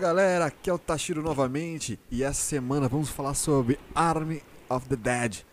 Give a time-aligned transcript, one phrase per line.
[0.00, 4.96] galera, aqui é o Tashiro novamente e essa semana vamos falar sobre Army of the
[4.96, 5.44] Dead.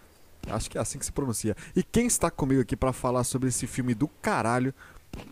[0.50, 1.56] Acho que é assim que se pronuncia.
[1.76, 4.74] E quem está comigo aqui para falar sobre esse filme do caralho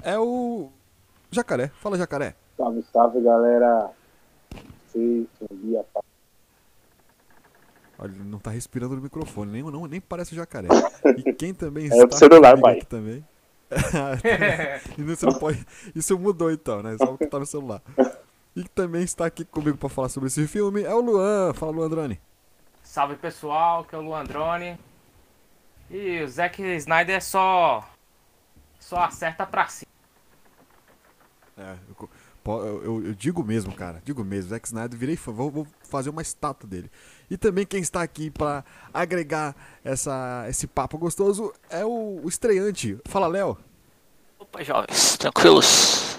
[0.01, 0.69] é o
[1.31, 1.71] Jacaré.
[1.81, 2.35] Fala, Jacaré.
[2.57, 3.91] Salve, salve, galera.
[4.91, 5.25] Sim,
[5.63, 5.85] dia
[7.97, 10.67] Olha, ele não tá respirando no microfone, nem, não, nem parece o Jacaré.
[11.25, 12.75] E quem também É o está celular, pai.
[12.77, 13.25] aqui também.
[14.97, 16.97] Você não pode- Isso mudou então, né?
[16.97, 17.81] Só o que tá no celular.
[18.55, 21.53] E que também está aqui comigo para falar sobre esse filme é o Luan.
[21.53, 22.17] Fala, Luan.
[22.81, 24.79] Salve pessoal, que é o Luandrone.
[25.89, 27.87] E o Zack Snyder só.
[28.79, 29.91] Só acerta pra cima.
[31.57, 34.01] É, eu- eu- eu digo mesmo, cara.
[34.05, 34.49] Digo mesmo.
[34.51, 35.31] Zack Snyder, virei fã.
[35.31, 36.89] Vou, vou fazer uma estátua dele.
[37.29, 38.63] E também quem está aqui para
[38.93, 42.97] agregar essa, esse papo gostoso é o, o estreante.
[43.05, 43.57] Fala, Léo.
[44.39, 46.14] Opa, jovens, tranquilos?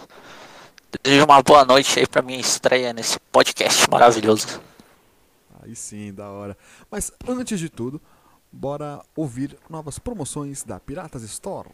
[1.02, 4.60] Desejo uma boa noite aí pra minha estreia nesse podcast maravilhoso.
[5.62, 6.56] Aí sim, da hora.
[6.90, 8.00] Mas antes de tudo,
[8.52, 11.68] bora ouvir novas promoções da Piratas Store.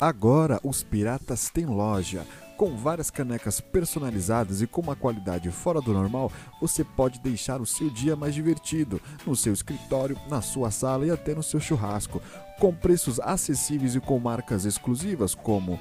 [0.00, 2.26] Agora os piratas têm loja.
[2.56, 7.66] Com várias canecas personalizadas e com uma qualidade fora do normal, você pode deixar o
[7.66, 12.22] seu dia mais divertido, no seu escritório, na sua sala e até no seu churrasco,
[12.58, 15.78] com preços acessíveis e com marcas exclusivas como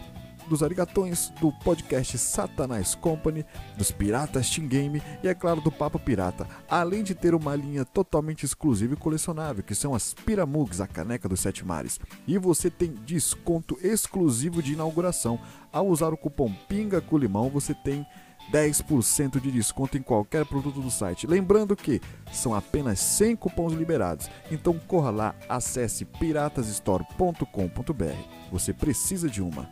[0.47, 3.45] dos Arigatões, do podcast Satanás Company,
[3.77, 6.47] dos Piratas Team Game e, é claro, do Papo Pirata.
[6.69, 11.27] Além de ter uma linha totalmente exclusiva e colecionável, que são as Piramugs, a caneca
[11.27, 11.99] dos Sete Mares.
[12.27, 15.39] E você tem desconto exclusivo de inauguração.
[15.71, 18.05] Ao usar o cupom PINGA com limão, você tem
[18.51, 21.27] 10% de desconto em qualquer produto do site.
[21.27, 24.29] Lembrando que são apenas 100 cupons liberados.
[24.51, 28.51] Então corra lá, acesse piratasstore.com.br.
[28.51, 29.67] Você precisa de uma.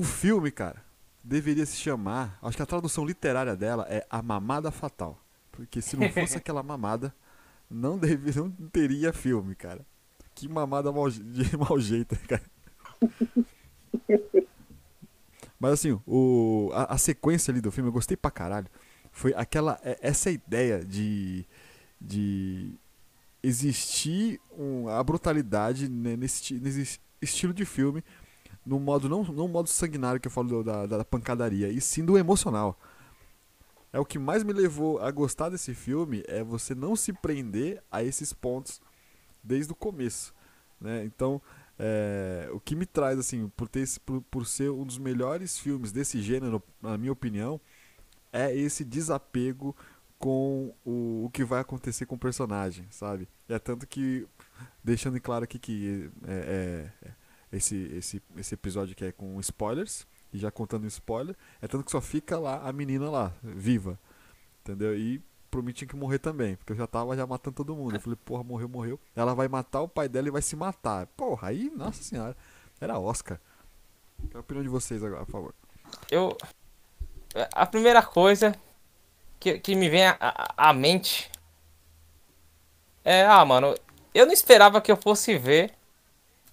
[0.00, 0.82] O filme, cara,
[1.22, 2.38] deveria se chamar.
[2.40, 5.18] Acho que a tradução literária dela é A Mamada Fatal.
[5.50, 7.14] Porque se não fosse aquela mamada,
[7.68, 9.84] não, deve, não teria filme, cara.
[10.40, 12.42] Que mamada mal, de mau jeito, cara.
[15.58, 18.66] Mas assim, o, a, a sequência ali do filme, eu gostei pra caralho.
[19.12, 19.78] Foi aquela.
[19.84, 21.44] é- Essa ideia de.
[22.00, 22.72] de
[23.42, 28.04] existir um- a brutalidade né, nesse, nesse estilo de filme
[28.66, 32.18] no modo não no modo sanguinário que eu falo da, da pancadaria e sim do
[32.18, 32.78] emocional
[33.94, 37.82] é o que mais me levou a gostar desse filme é você não se prender
[37.90, 38.78] a esses pontos
[39.42, 40.34] desde o começo
[40.80, 41.40] né então
[41.78, 45.58] é, o que me traz assim por ter esse- por, por ser um dos melhores
[45.58, 47.60] filmes desse gênero na minha opinião
[48.32, 49.74] é esse desapego
[50.18, 53.26] com o, o que vai acontecer com o personagem, sabe?
[53.48, 54.26] É tanto que,
[54.84, 56.32] deixando claro aqui que é,
[57.02, 61.66] é- é- esse, esse, esse episódio que é com spoilers, e já contando spoiler, é
[61.66, 63.98] tanto que só fica lá a menina lá, viva,
[64.60, 64.96] entendeu?
[64.96, 67.96] E pro mim tinha que morrer também, porque eu já tava já matando todo mundo.
[67.96, 69.00] Eu falei, porra, morreu, morreu.
[69.14, 71.06] Ela vai matar o pai dela e vai se matar.
[71.08, 72.36] Porra, aí, nossa senhora,
[72.80, 73.40] era Oscar.
[74.32, 75.54] É a opinião de vocês agora, por favor?
[76.10, 76.36] Eu.
[77.52, 78.56] A primeira coisa
[79.38, 80.02] que, que me vem
[80.56, 81.30] à mente
[83.04, 83.74] é, ah, mano,
[84.14, 85.72] eu não esperava que eu fosse ver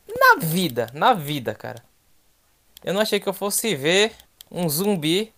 [0.07, 1.83] na vida, na vida, cara.
[2.83, 4.15] Eu não achei que eu fosse ver
[4.49, 5.33] um zumbi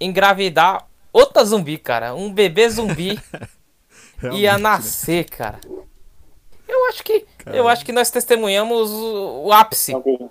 [0.00, 0.86] engravidar
[1.18, 2.14] outra zumbi, cara.
[2.14, 3.18] Um bebê zumbi
[4.32, 4.58] ia né?
[4.58, 5.60] nascer, cara.
[6.68, 10.28] Eu acho que eu acho que nós testemunhamos o, o ápice Alguém.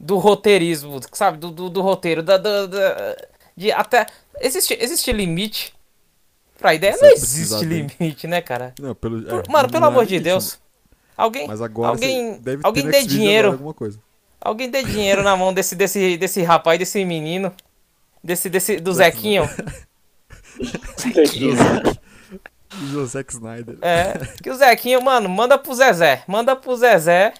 [0.00, 1.38] do roteirismo, sabe?
[1.38, 3.16] Do, do, do roteiro, da, da, da-
[3.56, 4.04] de até
[4.40, 5.72] existe existe limite
[6.58, 6.94] pra ideia?
[6.96, 7.88] Você Não existe dele.
[8.00, 8.74] limite, né, cara?
[8.80, 10.58] Não, pelo, Por- é, mano, não pelo é amor de limite, Deus.
[11.16, 14.00] Alguém Mas agora alguém alguém ter dê dinheiro, agora, alguma coisa.
[14.40, 17.54] alguém dê dinheiro na mão desse desse desse rapaz, desse menino,
[18.24, 19.48] desse desse do Zequinho.
[22.90, 23.78] José Snyder.
[23.82, 27.32] É, que o Zequinho, mano, manda pro Zezé, manda pro Zezé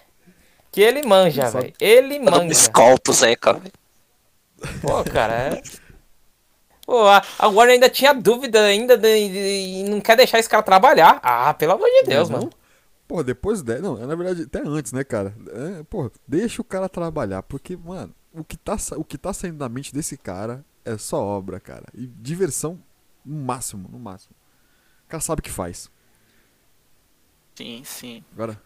[0.70, 1.72] que ele manja, velho.
[1.80, 2.52] Ele Manda manja.
[2.52, 3.52] escolpo, Zeca.
[3.54, 3.72] velho.
[4.80, 5.62] Pô, cara, é.
[6.86, 10.48] Pô, a, a Warner ainda tinha dúvida ainda de- de- e não quer deixar esse
[10.48, 11.18] cara trabalhar.
[11.22, 12.38] Ah, pelo amor de Deus, Não?
[12.40, 12.50] mano.
[13.08, 13.78] Pô, depois de.
[13.78, 15.34] Não, na verdade, até antes, né, cara?
[15.78, 19.58] É, pô, deixa o cara trabalhar, porque, mano, o que, tá, o que tá saindo
[19.58, 21.84] da mente desse cara é só obra, cara.
[21.94, 22.78] E diversão
[23.24, 24.34] no máximo, no máximo.
[25.06, 25.90] O cara sabe o que faz.
[27.56, 28.24] Sim, sim.
[28.32, 28.60] Agora,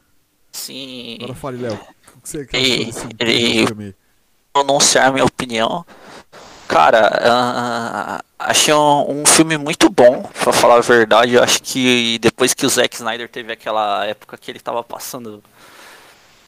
[0.53, 1.17] Sim.
[1.21, 1.75] agora fale, Léo.
[2.17, 3.95] O que você E- desse e-?
[4.53, 5.85] Pronunciar minha opinião.
[6.67, 11.35] Cara, ah, achei um, um filme muito bom, pra falar a verdade.
[11.35, 15.43] Eu acho que depois que o Zack Snyder teve aquela época que ele tava passando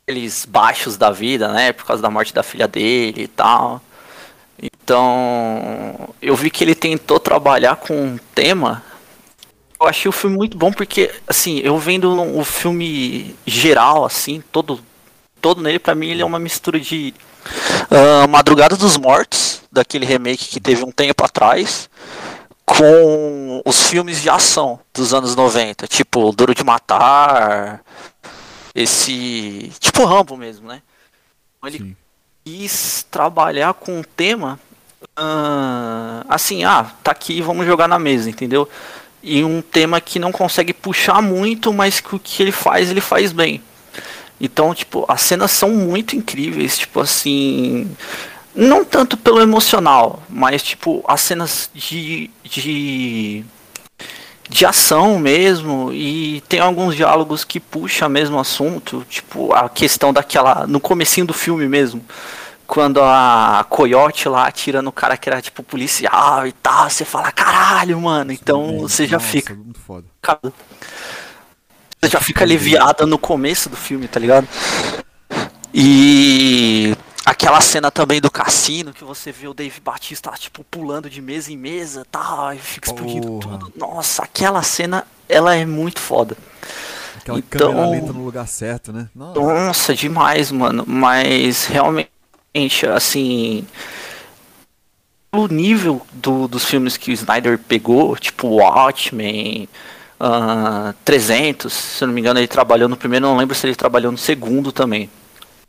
[0.02, 1.72] aqueles baixos da vida, né?
[1.72, 3.80] Por causa da morte da filha dele e tal.
[4.62, 8.84] Então, eu vi que ele tentou trabalhar com um tema.
[9.80, 14.80] Eu achei o filme muito bom porque, assim, eu vendo o filme geral, assim, todo,
[15.40, 17.14] todo nele, pra mim ele é uma mistura de
[17.90, 21.88] ah, Madrugada dos Mortos, daquele remake que teve um tempo atrás,
[22.66, 27.82] com os filmes de ação dos anos 90, tipo Duro de Matar,
[28.74, 29.72] esse.
[29.80, 30.82] Tipo Rambo mesmo, né?
[31.64, 31.96] Ele Sim.
[32.50, 34.58] Quis trabalhar com um tema
[35.16, 38.68] ah, assim, ah, tá aqui, vamos jogar na mesa, entendeu?
[39.22, 43.00] E um tema que não consegue puxar muito, mas que o que ele faz, ele
[43.00, 43.62] faz bem.
[44.40, 47.90] Então, tipo, as cenas são muito incríveis, tipo assim.
[48.54, 52.30] Não tanto pelo emocional, mas tipo, as cenas de.
[52.42, 53.44] de.
[54.48, 55.92] de ação mesmo.
[55.92, 59.04] E tem alguns diálogos que puxam mesmo assunto.
[59.08, 60.66] Tipo, a questão daquela.
[60.66, 62.02] no comecinho do filme mesmo.
[62.70, 67.32] Quando a Coyote lá atira no cara que era tipo policial e tal, você fala,
[67.32, 68.30] caralho, mano.
[68.30, 69.54] Então você já Nossa, fica.
[69.54, 70.04] Muito foda.
[72.00, 74.46] Você já fica aliviada no começo do filme, tá ligado?
[75.74, 76.96] E
[77.26, 81.50] aquela cena também do cassino que você vê o Dave Batista tipo pulando de mesa
[81.52, 83.58] em mesa, tal, e fica explodindo Porra.
[83.58, 83.72] tudo.
[83.76, 86.36] Nossa, aquela cena ela é muito foda.
[87.16, 89.08] Aquela Então- câmera lenta no lugar certo, né?
[89.12, 89.40] Nossa.
[89.40, 90.84] Nossa, demais, mano.
[90.86, 92.10] Mas realmente,
[92.94, 93.66] assim.
[95.32, 99.68] O nível do- dos filmes que o Snyder pegou, tipo Watchmen,
[100.18, 104.10] ah, 300, se não me engano, ele trabalhou no primeiro, não lembro se ele trabalhou
[104.12, 105.08] no segundo também.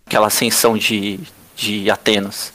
[0.08, 1.20] Aquela ascensão de,
[1.56, 2.52] de Atenas.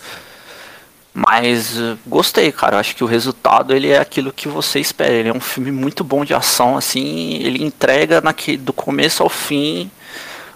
[1.15, 2.79] Mas eh, gostei, cara.
[2.79, 5.13] Acho que o resultado ele é aquilo que você espera.
[5.15, 7.35] Ele é um filme muito bom de ação, assim.
[7.43, 9.91] Ele entrega naque, do começo ao fim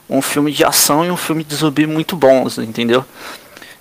[0.08, 3.04] um filme de ação e um filme de zumbi muito bons, entendeu?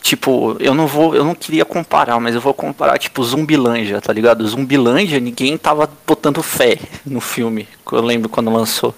[0.02, 4.14] Tipo, eu não vou, eu não queria comparar, mas eu vou comparar tipo Zumbilândia, tá
[4.14, 4.48] ligado?
[4.48, 8.96] Zumbilândia, ninguém tava botando fé no filme, eu lembro quando lançou.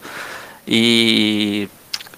[0.67, 1.67] E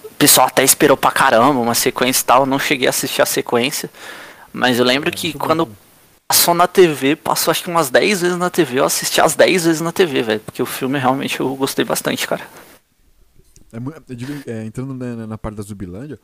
[0.04, 3.22] o pessoal até esperou pra caramba uma sequência e tal, eu não cheguei a assistir
[3.22, 3.90] a sequência,
[4.52, 5.68] mas eu lembro que quando
[6.28, 9.64] passou na TV, passou acho que umas 10 vezes na TV, eu assisti as 10
[9.64, 12.46] vezes na TV, velho, porque o filme realmente eu gostei bastante, cara.
[13.72, 16.18] É é, entrando na, na parte da Zubilândia,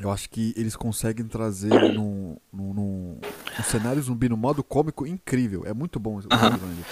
[0.00, 3.18] eu acho que eles conseguem trazer num, num, num-
[3.58, 5.62] um cenário zumbi no modo cômico incrível.
[5.66, 6.84] É muito bom o Zubilândia.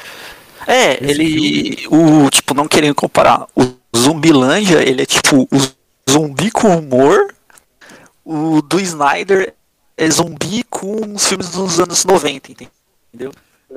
[0.67, 1.87] É, Esse ele.
[1.89, 3.47] O, tipo, não querendo comparar.
[3.55, 3.63] O
[3.97, 7.35] Zumbilândia, ele é tipo o zumbi com humor.
[8.25, 9.55] O do Snyder
[9.97, 13.33] é zumbi com os filmes dos anos 90, entendeu?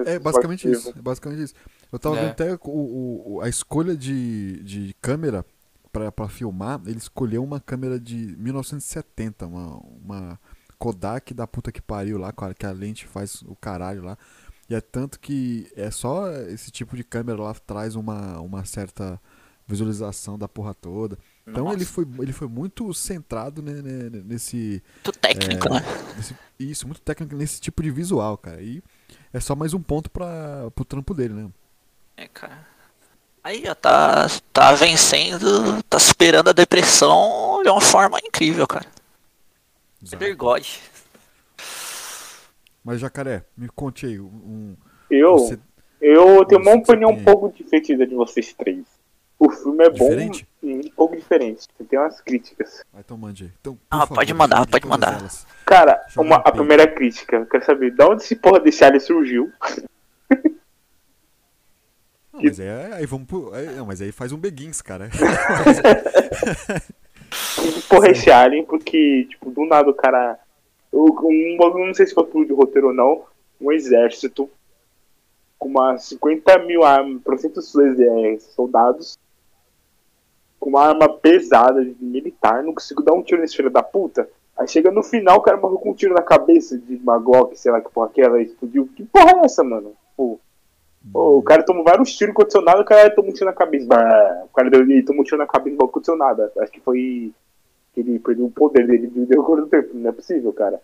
[0.06, 0.90] É basicamente isso.
[0.98, 1.54] É basicamente isso.
[1.92, 2.20] Eu tava É.
[2.22, 2.60] vendo até o-
[3.36, 5.46] o- a escolha de, de câmera
[5.92, 6.82] pra, pra filmar.
[6.86, 10.40] Ele escolheu uma câmera de 1970, uma, uma
[10.78, 14.18] Kodak da puta que pariu lá, cara, que a lente faz o caralho lá.
[14.70, 19.20] E é tanto que é só esse tipo de câmera lá traz uma, uma certa
[19.66, 21.18] visualização da porra toda.
[21.46, 25.80] Então Nossa, ele foi, ele foi muito centrado ne- ne- nesse, muito técnico, é, né?
[26.18, 28.62] nesse- Isso, muito técnico nesse tipo de visual, cara.
[28.62, 28.84] E
[29.32, 31.50] é só mais um ponto para pro trampo dele, né?
[32.18, 32.68] É, cara.
[33.48, 38.86] Aí, ó, tá, tá vencendo, tá superando a depressão de uma forma incrível, cara.
[40.36, 40.66] God.
[42.84, 44.76] Mas Jacaré, me conte aí um.
[45.10, 45.58] Eu, você-
[46.02, 48.84] eu tenho uma opinião tem- um pouco diferente de vocês três.
[49.40, 50.46] O filme é bom Diferente?
[50.62, 51.70] e um pouco diferente.
[51.90, 52.82] Tem umas críticas.
[52.94, 53.52] Ah, então mande aí.
[53.62, 55.20] Então, Ah, favor, pode mandar, pode mandar.
[55.20, 55.48] elas.
[55.66, 59.50] Cara, uma, a primeira crítica, eu quero saber de onde esse porra desse alien surgiu.
[62.38, 63.54] Não, mas aí, aí vamos pro.
[63.54, 65.10] aí- não, mas aí faz um Beguins, cara.
[67.56, 70.40] Que porra é esse alien, porque, tipo, do nada o cara.
[70.94, 73.24] Um, bagulho, não sei se foi por de roteiro ou não.
[73.60, 74.50] Um exército
[75.60, 79.18] com umas 50 mil armas, trocentos é, soldados,
[80.60, 84.30] com uma arma pesada de militar, não consigo dar um tiro nesse filho da puta.
[84.56, 87.56] Aí chega no final, o cara morreu com um tiro na cabeça de uma Glock,
[87.60, 88.88] sei lá que porra aquela, explodiu.
[88.96, 89.94] Que porra é essa, mano?
[90.16, 90.40] Pô,
[91.14, 93.86] pô, o cara tomou vários tiros condicionados, o cara tomou um tiro na cabeça.
[94.46, 96.50] O cara deu, ele tomou um tiro na cabeça do condicionado.
[96.60, 97.34] Acho que foi
[97.94, 99.90] que ele perdeu o poder dele de deu do tempo.
[99.94, 100.80] Não é possível, cara.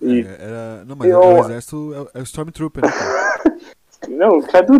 [0.00, 3.54] E, É, era, não, mas Eu- o exército é, o- é o Stormtrooper, né, cara?
[4.08, 4.78] Não, o cara do.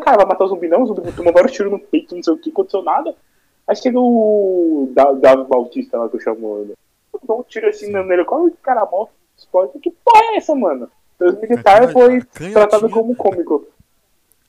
[0.00, 2.32] Cara, vai matar o zumbi não, o zumbi tomou vários tiros no peito, não sei
[2.34, 3.14] o que, condicionado.
[3.68, 6.74] Aí chega o Da- Davi Bautista lá que eu chamo ele.
[7.22, 9.10] Dá um tiro assim nele, qual o cara morre?
[9.80, 10.90] Que porra é essa, mano?
[11.20, 13.66] Os militares A foi canhotinha- tratado como cômico.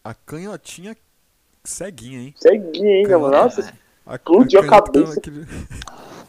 [0.03, 0.95] A canhotinha
[1.63, 2.33] ceguinha, hein?
[2.37, 3.31] Ceguinho ainda, mano.
[3.35, 3.73] Nossa.
[4.05, 5.15] A, Explodiu a canhota cabeça.
[5.15, 5.45] naquele-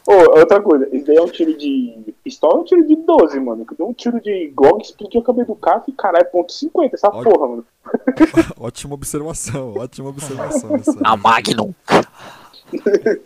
[0.07, 3.39] Ô, outra coisa, isso daí é um tiro de pistola ou um tiro de 12,
[3.39, 3.65] mano?
[3.65, 6.95] Que deu um tiro de Glock, explodiu a cabeça do cara e caralho, ponto 50,
[6.95, 7.29] essa Olha.
[7.29, 7.65] porra, mano.
[8.59, 10.75] ótima observação, ótima observação.
[10.75, 11.19] essa A aí.
[11.19, 11.73] Magnum.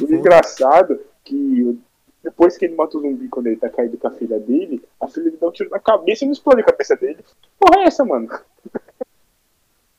[0.00, 1.78] O engraçado que
[2.24, 5.06] depois que ele mata o zumbi quando ele tá caído com a filha dele, a
[5.06, 7.24] filha dele dá um tiro na cabeça e não explode a cabeça dele.
[7.60, 8.28] Porra é essa, mano?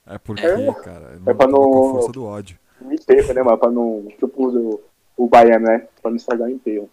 [0.08, 0.74] É porque, É.
[0.74, 2.58] cara, É pra com não- a força do ódio.
[2.82, 3.58] Um enterro, né, mano?
[3.58, 4.05] Pra não.
[4.20, 4.82] Tipo o,
[5.17, 5.88] o baiano, né?
[6.01, 6.89] Pra não estragar o enterro.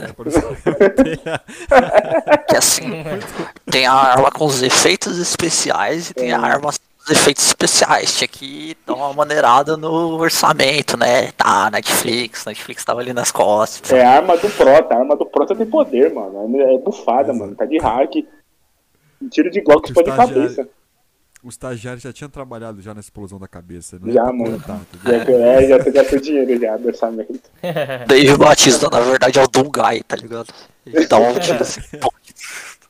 [0.00, 0.38] É, por isso-
[2.48, 2.82] Que assim,
[3.70, 8.16] tem a arma com os efeitos especiais e tem a arma sem os efeitos especiais.
[8.16, 11.32] Tinha que dar uma maneirada no orçamento, né?
[11.32, 13.90] Tá, Netflix, Netflix tava ali nas costas.
[13.92, 16.60] É a arma do Prota, a arma do Prota tem poder, mano.
[16.60, 17.38] É bufada, Exato.
[17.38, 17.54] mano.
[17.56, 18.14] Tá de hack.
[19.22, 20.68] Um tiro de Glock a estagiário- cabeça.
[21.42, 23.98] o estagiário já tinha trabalhado já na explosão da cabeça.
[24.00, 24.62] Não Já, pra mano.
[25.04, 27.50] Já, é, já já gastou dinheiro já do orçamento.
[28.08, 30.52] Dave Batista, na verdade, é o Dungai, tá ligado?
[30.86, 31.80] Ele dá um tiro assim,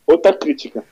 [0.06, 0.84] Outra crítica.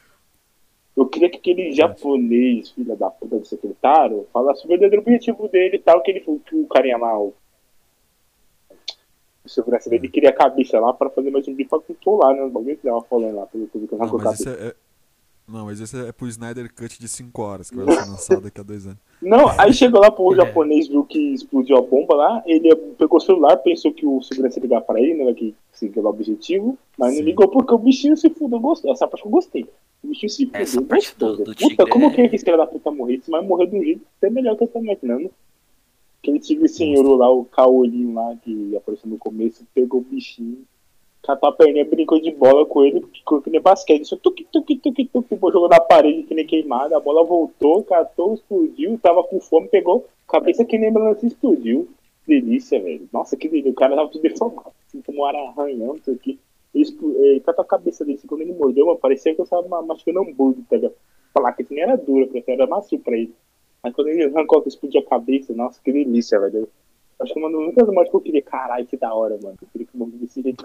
[0.99, 5.77] Eu queria que aquele japonês, filha da puta do secretário, falasse o verdadeiro objetivo dele
[5.77, 7.33] e tal, que ele que o carinha lá, o,
[9.45, 12.43] o segurança dele queria a cabeça lá pra fazer mais um bico pra controlar, né?
[12.43, 14.51] Os bagulho que tava falando lá, pelo que Não, arrancou a mas cabeça.
[14.51, 14.75] esse é, é-
[15.49, 18.61] não, mas esse é pro Snyder Cut de 5 horas, que vai ser lançado daqui
[18.61, 18.99] a dois anos.
[19.23, 23.21] Não, aí chegou lá pro japonês, viu que explodiu a bomba lá, ele pegou o
[23.21, 26.79] celular, pensou que o segurança ia ligar pra ele, né, que seguiu lá o objetivo,
[26.99, 27.21] mas Sim.
[27.21, 29.67] não ligou porque o bichinho se fudeu, gostou, essa parte eu gostei.
[30.05, 32.37] O bichinho se fudeu, Essa parte do- do Puta, tigre como é- eu queria que
[32.37, 34.85] esse cara da puta morresse, mas morreu de um jeito até melhor que eu tava
[34.85, 35.31] imaginando.
[36.23, 40.59] Aquele tigre senhor lá, o caolinho lá, que apareceu no começo, pegou o bichinho,
[41.23, 44.77] catou a perninha, brincou de bola com ele, ficou que nem basquete, só tuque, tuque,
[44.77, 49.23] tuque, tuque, pô, jogou na parede que nem queimada, a bola voltou, catou, explodiu, tava
[49.25, 51.89] com fome, pegou, cabeça que nem melancia explodiu.
[52.27, 53.09] Delícia, velho.
[53.11, 53.71] Nossa, que delícia.
[53.71, 56.39] O cara tava tudo deformado, assim, como um arranhão, não sei o que.
[56.75, 56.87] Ele,
[57.21, 60.29] ele catou a cabeça dele, quando ele mordeu, mano, parecia que eu tava ma- mastigando
[60.29, 60.95] hambúrguer, tá ligado?
[61.33, 63.35] Falar que assim era dura, porque era macio pra ele.
[63.83, 66.69] Aí quando ele arrancou, explodiu a cabeça, nossa, que delícia, velho.
[67.21, 69.57] Acho que uma das únicas mortes que eu queria, caralho, que da hora, mano.
[69.61, 70.65] Eu queria que morresse desse jeito.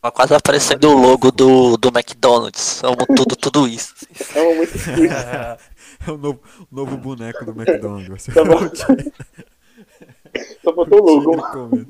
[0.00, 2.82] Tava quase aparecendo o logo do, do McDonald's.
[2.84, 3.94] Amo tudo, tudo isso.
[4.34, 4.72] É uma muito.
[6.06, 6.40] É o novo,
[6.70, 8.26] novo boneco do McDonald's.
[8.26, 8.42] Tá
[8.86, 9.12] tigre
[10.62, 11.86] Só faltou o logo.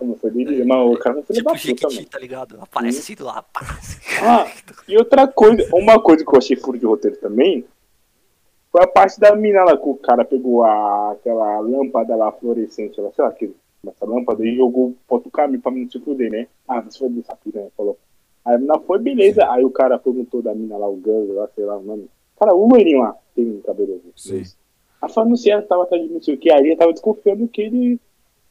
[0.00, 2.08] Não foi dele, mas o cara não foi Tipo da puta, Jequiti, mano.
[2.08, 2.58] tá ligado?
[2.60, 3.78] Aparece lá, pá.
[4.22, 4.50] Ah,
[4.88, 7.66] e outra coisa, uma coisa que eu achei furo de roteiro também
[8.72, 13.00] foi a parte da mina lá que o cara pegou a, aquela lâmpada lá fluorescente,
[13.00, 13.54] lá, sei lá, que,
[13.90, 16.46] essa lâmpada e jogou pro outro caminho pra não se fuder, né?
[16.66, 17.98] Ah, você foi dessa piranha, falou.
[18.44, 19.50] Aí a mina foi, beleza.
[19.50, 22.08] Aí o cara perguntou da mina lá, o Gus, lá, sei lá o nome.
[22.38, 24.00] Cara, o loirinho lá, tem um cabelo.
[24.14, 24.42] Sim.
[25.00, 27.46] A falando se ela tava atrás de não sei o que, aí eu tava desconfiando
[27.48, 28.00] que ele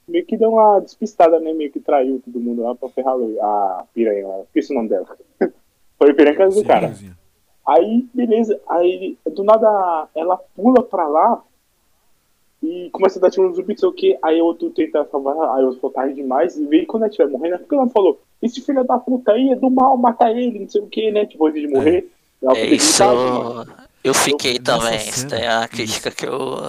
[0.08, 1.54] meio que deu uma despistada, né?
[1.54, 4.42] Meio que traiu todo mundo lá pra ferrar a piranha lá.
[4.42, 5.08] Esqueci o nome dela.
[5.98, 6.94] Foi piranha casa do Sim, cara.
[7.68, 8.60] Aí, beleza.
[8.68, 11.44] Aí, do nada, ela pula pra lá
[12.66, 14.18] e começa a dar tiro no zumbi, não sei o que.
[14.24, 16.56] Aí o outro tenta salvar, aí o outro falou tarde demais.
[16.58, 19.56] E veio quando ela estiver morrendo, porque ela falou: Esse filho da puta aí é
[19.56, 21.26] do mal, mata ele, não sei o que, né?
[21.26, 22.10] Tipo, antes de morrer.
[22.44, 23.04] É foi isso.
[23.04, 23.66] mano.
[24.04, 24.98] Eu fiquei também.
[24.98, 26.60] Isso é a crítica que eu,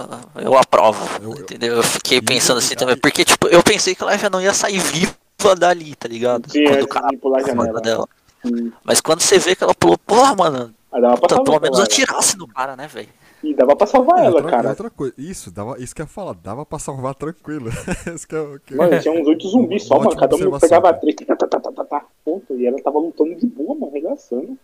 [0.41, 1.05] eu aprovo.
[1.21, 1.75] Eu- eu- entendeu?
[1.75, 2.97] Eu fiquei pensando assim também.
[2.97, 6.51] Porque, tipo, eu pensei que ela já não ia sair viva dali, tá ligado?
[6.51, 7.79] Sim, Quando antes o cara de pular a janela.
[7.81, 8.07] dela.
[8.43, 8.71] Sim.
[8.83, 10.73] Mas quando você vê que ela pulou, porra, mano,
[11.21, 11.85] puta, pelo menos ela.
[11.85, 13.09] atirasse no cara, né, velho?
[13.49, 14.69] E dava pra salvar E ela, outra, e cara.
[14.69, 17.69] outra coisa, isso, dava, isso que eu ia falar, dava pra salvar tranquilo.
[18.13, 20.15] isso que é que Mano, tinha uns oito zumbis só, mano.
[20.15, 21.15] Cada um pegava três.
[21.15, 22.53] Tá, tá, tá, tá, tá, tá, ponto.
[22.55, 24.57] E ela tava lutando de boa, mano, arregaçando.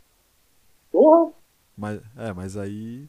[0.92, 1.32] Porra.
[1.78, 3.08] Mas, é, mas aí.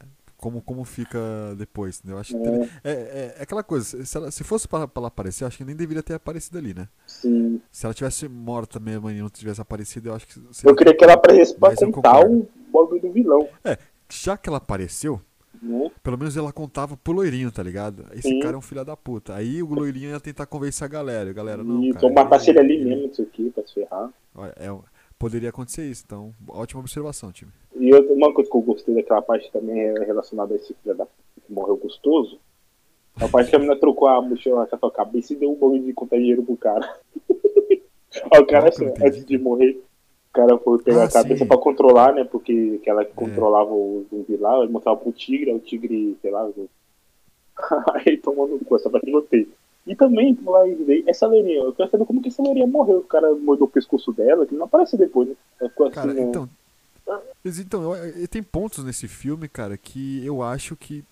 [0.00, 0.04] é,
[0.36, 1.18] Como, como fica
[1.56, 2.16] depois, entendeu?
[2.16, 2.58] Eu Acho que É.
[2.58, 5.48] ter- é, é, é aquela coisa, se, ela- se fosse pra, pra ela aparecer, eu
[5.48, 6.88] acho que nem deveria ter aparecido ali, né?
[7.06, 7.60] Sim.
[7.72, 10.70] Se ela tivesse morta mesmo e não tivesse aparecido, eu acho que seria.
[10.70, 13.48] Eu queria que ela aparecesse pra contar o bagulho do vilão.
[13.64, 13.78] É,
[14.10, 15.20] já que ela apareceu,
[15.62, 15.90] Né?
[16.02, 18.06] pelo menos ela contava pro loirinho, tá ligado?
[18.12, 18.40] Esse Sim.
[18.40, 19.34] cara é um filho da puta.
[19.34, 21.30] Aí o loirinho ia tentar convencer a galera.
[21.30, 21.82] A galera, não.
[21.82, 24.10] e cara, então matasse ele ali mesmo, não sei o que, pra se ferrar.
[24.34, 24.74] Olha, é,
[25.18, 27.50] poderia acontecer isso, então, ótima observação, time.
[27.74, 30.94] E outra- uma coisa que eu gostei daquela parte também é relacionada a esse filho
[30.94, 32.38] da puta que morreu gostoso.
[33.18, 35.54] A parte que a menina trocou a mochila com a sua cabeça e deu um
[35.54, 36.86] bagulho de contar dinheiro pro cara.
[38.32, 39.82] Aí o cara, eu assim, antes de morrer,
[40.36, 41.44] cara foi pegar Ah, a cabeça sim.
[41.44, 41.46] É.
[41.46, 42.24] pra controlar, né?
[42.24, 46.48] Porque aquela que controlava o zumbi lá, ele mostrava pro tigre, o tigre, sei lá,
[48.06, 49.48] aí tomou no cu, essa parte eu gostei.
[49.86, 50.62] E também, lá,
[51.06, 52.98] essa loirinha, eu quero saber como que essa loirinha morreu.
[52.98, 55.34] O cara mordeu o pescoço dela, que não aparece depois, né?
[55.60, 56.26] Ela ficou Cara, assim, né?
[56.28, 56.48] então.
[57.44, 61.04] mas Então, eu- tem pontos nesse filme, cara, que eu acho que.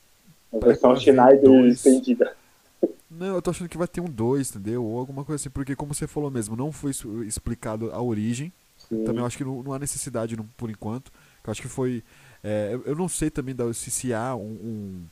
[0.52, 1.74] a versão pra ver Schneider dois.
[1.76, 2.36] estendida.
[3.10, 4.84] Não, eu tô achando que vai ter um 2, entendeu?
[4.84, 6.90] Ou alguma coisa assim, porque como você falou mesmo, não foi
[7.24, 8.52] explicado a origem.
[8.88, 9.04] Sim.
[9.04, 11.10] Também eu acho que não, não há necessidade não, por enquanto.
[11.44, 12.02] Eu acho que foi.
[12.42, 15.04] é, eu, eu não sei também da- se, se há um, um-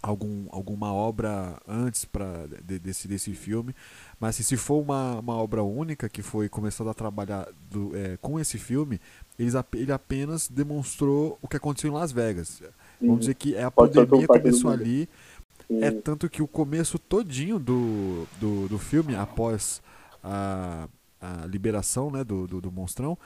[0.00, 3.74] algum, alguma obra antes pra, de- desse, desse filme.
[4.20, 8.16] Mas assim, se for uma, uma obra única que foi começando a trabalhar do- é,
[8.18, 9.00] com esse filme,
[9.38, 12.62] eles, ele apenas demonstrou o que aconteceu em Las Vegas.
[13.00, 15.08] Vamos dizer que é a Pode pandemia começou ali.
[15.70, 19.82] É tanto que o começo todinho do, do, do filme, após
[20.24, 20.88] a,
[21.20, 23.16] a liberação né, do, do, do monstrão,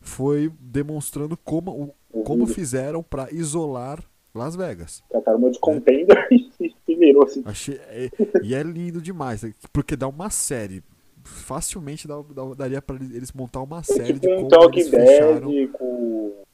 [0.00, 2.54] foi demonstrando como, o- como vírus.
[2.54, 4.02] fizeram para isolar
[4.34, 5.02] Las Vegas.
[5.38, 6.50] Monte de contender e
[6.84, 7.42] se virou assim.
[7.44, 8.10] Achei, é-
[8.42, 10.82] e é lindo demais, né, porque dá uma série.
[11.24, 14.78] Facilmente dá- dá- daria para eles montar uma É série de tipo um como Talking
[14.78, 15.50] eles fecharam.
[15.72, 16.44] Com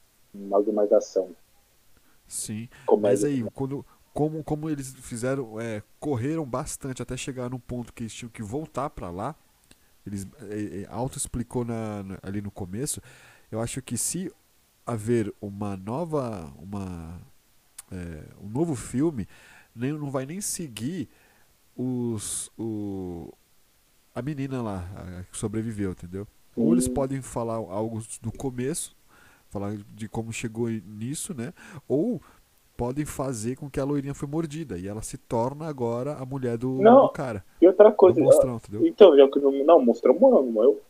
[0.53, 1.29] algo mais ação.
[2.27, 2.69] Sim.
[3.01, 3.85] Mas aí, quando,
[4.15, 8.43] como, como eles fizeram, é, correram bastante até chegar num ponto que eles tinham que
[8.43, 9.35] voltar pra lá,
[10.06, 13.00] eles é, é, auto-explicou na, na- ali no começo,
[13.50, 14.32] eu acho que se
[14.87, 17.21] haver uma nova, uma,
[17.90, 19.28] é, um novo filme,
[19.75, 21.09] nem, não vai nem seguir
[21.76, 23.32] os, o,
[24.14, 24.88] a menina lá,
[25.21, 26.26] a que sobreviveu, entendeu?
[26.61, 26.94] Ou eles Hum.
[26.94, 28.97] podem falar algo do começo,
[29.50, 31.52] falar de como chegou nisso, né?
[31.88, 32.23] Ou
[32.76, 36.57] podem fazer com que a loirinha foi mordida e ela se torna agora a mulher
[36.57, 37.02] do, Não.
[37.07, 38.21] do cara, E outra do coisa.
[38.21, 38.87] monstrão, entendeu?
[38.87, 40.81] Então, já que não, não mostrou mano, morreu.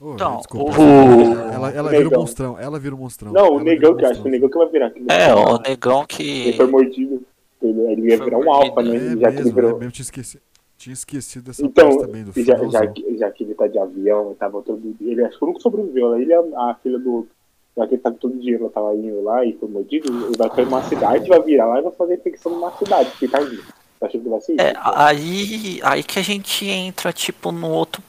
[0.00, 0.72] Ô, Então, desculpa.
[0.80, 2.20] o- Ela, ela o vira o negão.
[2.20, 3.32] monstrão, ela vira o monstrão.
[3.32, 4.22] Não, o negão que eu acho monstrão.
[4.22, 4.90] que o negão que vai virar.
[4.90, 6.52] Que É, o negão Ele que.
[6.56, 7.22] foi mordido.
[7.60, 8.68] Ele, ele ia Foi virar um mordido.
[8.78, 8.96] alfa, né?
[8.96, 9.78] É já que ele mesmo, é virou.
[9.78, 10.42] mesmo, tinha esquecido,
[10.78, 13.78] tinha esquecido dessa Então, parte também do já, já, que, já que ele tá de
[13.78, 16.18] avião, tava todo Ele acho que nunca sobreviveu.
[16.18, 17.28] Ele é a filha do.
[17.80, 20.50] Já que ele tá todo dia, ela tava indo lá e foi mordido, ele vai
[20.50, 23.64] pra uma cidade, vai virar lá e vai fazer infecção numa cidade, porque tá indo.
[23.98, 24.60] Tá achando que vai ser isso?
[24.60, 28.02] É, aí, aí que a gente entra, tipo, no outro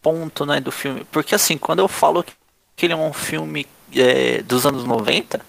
[0.00, 1.04] ponto, né, do filme.
[1.10, 2.24] Porque, assim, quando eu falo
[2.76, 5.40] que ele é um filme é, dos anos 90,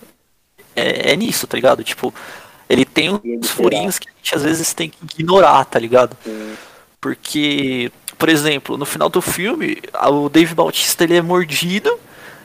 [0.75, 1.83] é, é nisso, tá ligado?
[1.83, 2.11] Tipo,
[2.67, 6.17] ele tem uns furinhos que a gente às vezes tem que ignorar, tá ligado?
[6.23, 6.55] Sim.
[6.99, 9.77] Porque, por exemplo, no final do filme,
[10.09, 11.95] o Dave Bautista ele é mordido.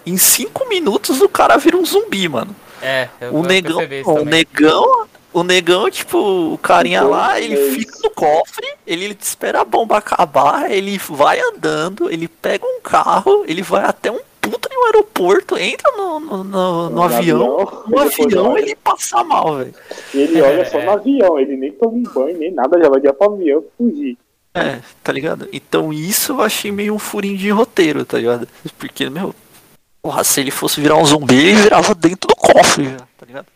[0.07, 2.55] Em cinco minutos o cara vira um zumbi, mano.
[2.81, 6.19] É, eu, O negão, o negão, o negão, tipo,
[6.53, 10.99] o carinha Então, lá, ele é fica no cofre, ele espera a bomba acabar, ele
[10.99, 15.93] vai andando, ele pega um carro, ele vai até um puta de um aeroporto, entra
[15.97, 19.73] no, no, no- no avião, no avião ele passa mal, velho.
[20.13, 20.85] Ele olha só É.
[20.85, 24.19] no avião, ele nem toma um banho, nem nada, já vai direto pro avião fugir.
[24.55, 25.49] É, tá ligado?
[25.53, 28.49] Então isso eu achei meio um furinho de roteiro, tá ligado?
[28.77, 29.33] Porque, meu,
[30.03, 33.47] porra, se ele fosse virar um zumbi, ele virava dentro do cofre, já, tá ligado?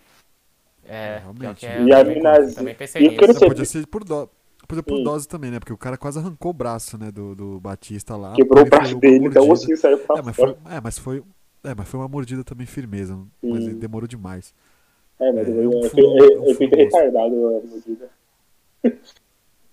[0.89, 1.41] É, Realmente.
[1.41, 3.33] pior que é, E a também, mina- também e pensei nisso.
[3.33, 4.29] ser- Podia ser por dose.
[4.69, 5.59] Podia por dose também, né?
[5.61, 8.35] Porque o cara quase arrancou o braço, né, do, do Batista lá.
[8.35, 10.57] Quebrou o braço dele, então o ossinho saiu pra É, mas fora.
[10.63, 11.23] foi, é, mas foi,
[11.65, 13.71] é, mas foi uma mordida também firmeza, mas Sim.
[13.71, 14.53] ele demorou demais.
[15.21, 16.85] É, mas É, eu, é um eu, furo- eu, é um eu fiquei furoso.
[16.97, 18.11] retardado a mordida.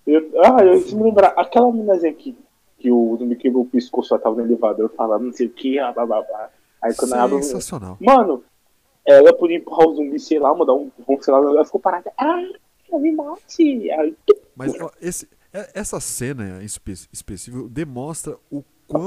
[0.06, 2.36] Eu, ah, eu se me lembrar, aquela minazinha que,
[2.78, 5.76] que o zumbi quebrou o pescoço, ela tava no elevador falando não sei o que,
[5.78, 6.50] blá, blá, blá.
[6.84, 7.96] Aí quando ela Sensacional.
[8.00, 8.44] Mano,
[9.06, 12.12] ela podia empurrar o zumbi, sei lá, mandar um um, sei lá, ela ficou parada.
[12.18, 12.42] Ah,
[12.98, 13.90] me bate.
[13.90, 14.14] Aí,
[14.54, 19.04] Mas ó, esse, é- essa cena em espe específico demonstra o quão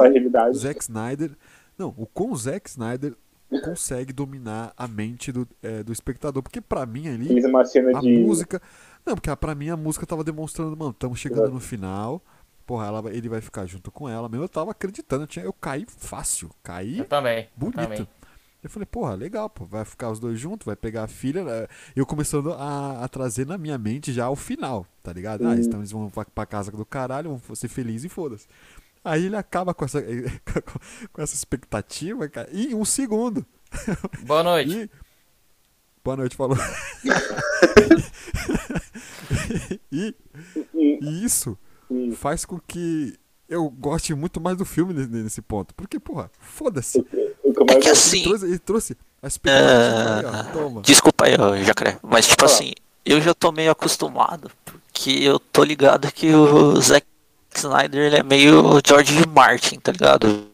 [0.50, 1.32] o Zack Snyder.
[1.78, 3.16] Não, o quão o Zack Snyder
[3.64, 6.42] consegue dominar a mente do, é, do espectador.
[6.44, 7.28] Porque pra mim ali.
[7.28, 8.18] Fez uma cena A de.
[8.18, 8.62] música.
[9.06, 12.22] Não, porque pra mim a música tava demonstrando, mano, estamos chegando no final.
[12.68, 14.28] Porra, ela, ele vai ficar junto com ela.
[14.30, 16.52] Mesmo eu tava acreditando, eu, tinha, eu caí fácil.
[16.62, 17.46] Caí Eu também.
[17.46, 17.76] eu bonito.
[17.78, 18.08] também.
[18.62, 21.44] Eu falei, porra, legal, pô, vai ficar os dois juntos, vai pegar a filha.
[21.46, 21.68] né?
[21.96, 25.46] Eu começando a, a trazer na minha mente já o final, tá ligado?
[25.48, 25.56] Ah, Uhum.
[25.60, 28.46] então eles vão pra, pra casa do caralho, vão ser felizes e foda-se.
[29.06, 30.04] Aí ele acaba com essa,
[31.14, 33.46] com essa expectativa, cara, em um segundo.
[34.26, 34.76] Boa noite.
[34.76, 34.90] E...
[36.04, 36.58] Boa noite, falou.
[39.92, 40.14] e,
[40.74, 41.58] e isso
[41.90, 42.12] hum.
[42.14, 43.18] faz com que
[43.50, 45.74] eu goste muito mais do filme nesse, nesse ponto.
[45.76, 47.06] Porque, porra, foda-se.
[47.70, 50.44] É que assim, Ele trouxe, ele trouxe a expectativa Ah.
[50.52, 50.82] Toma.
[50.82, 51.98] Desculpa aí, Jacaré.
[52.04, 52.54] Mas, tipo Fala.
[52.54, 52.74] assim,
[53.06, 54.52] eu já tô meio acostumado.
[54.66, 57.06] Porque eu tô ligado que o Zack
[57.56, 60.48] Snyder ele é meio George Martin, tá ligado?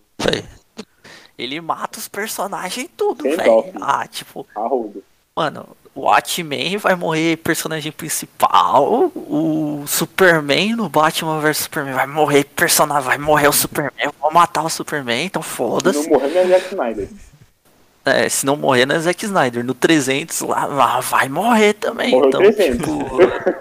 [1.37, 3.63] Ele mata os personagens tudo, Sem velho.
[3.81, 5.03] Ah, tipo, Arrudo.
[5.35, 13.03] mano, Watchmen vai morrer personagem principal, o Superman no Batman vs Superman vai morrer personagem,
[13.03, 16.09] vai morrer o Superman, vou matar o Superman, então Se foda-se.
[16.09, 17.09] não morrer, não é Zack Snyder.
[18.05, 22.11] É, se não morrer não é Zack Snyder, no 300 lá, lá vai morrer também.
[22.11, 22.77] Morreu então, 300.
[22.77, 23.07] tipo,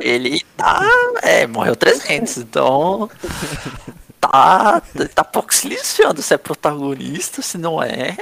[0.01, 0.81] ele tá,
[1.23, 3.11] é, morreu 300, então
[4.19, 4.83] tá,
[5.15, 8.17] tá pouco se lixando se é protagonista, se não é.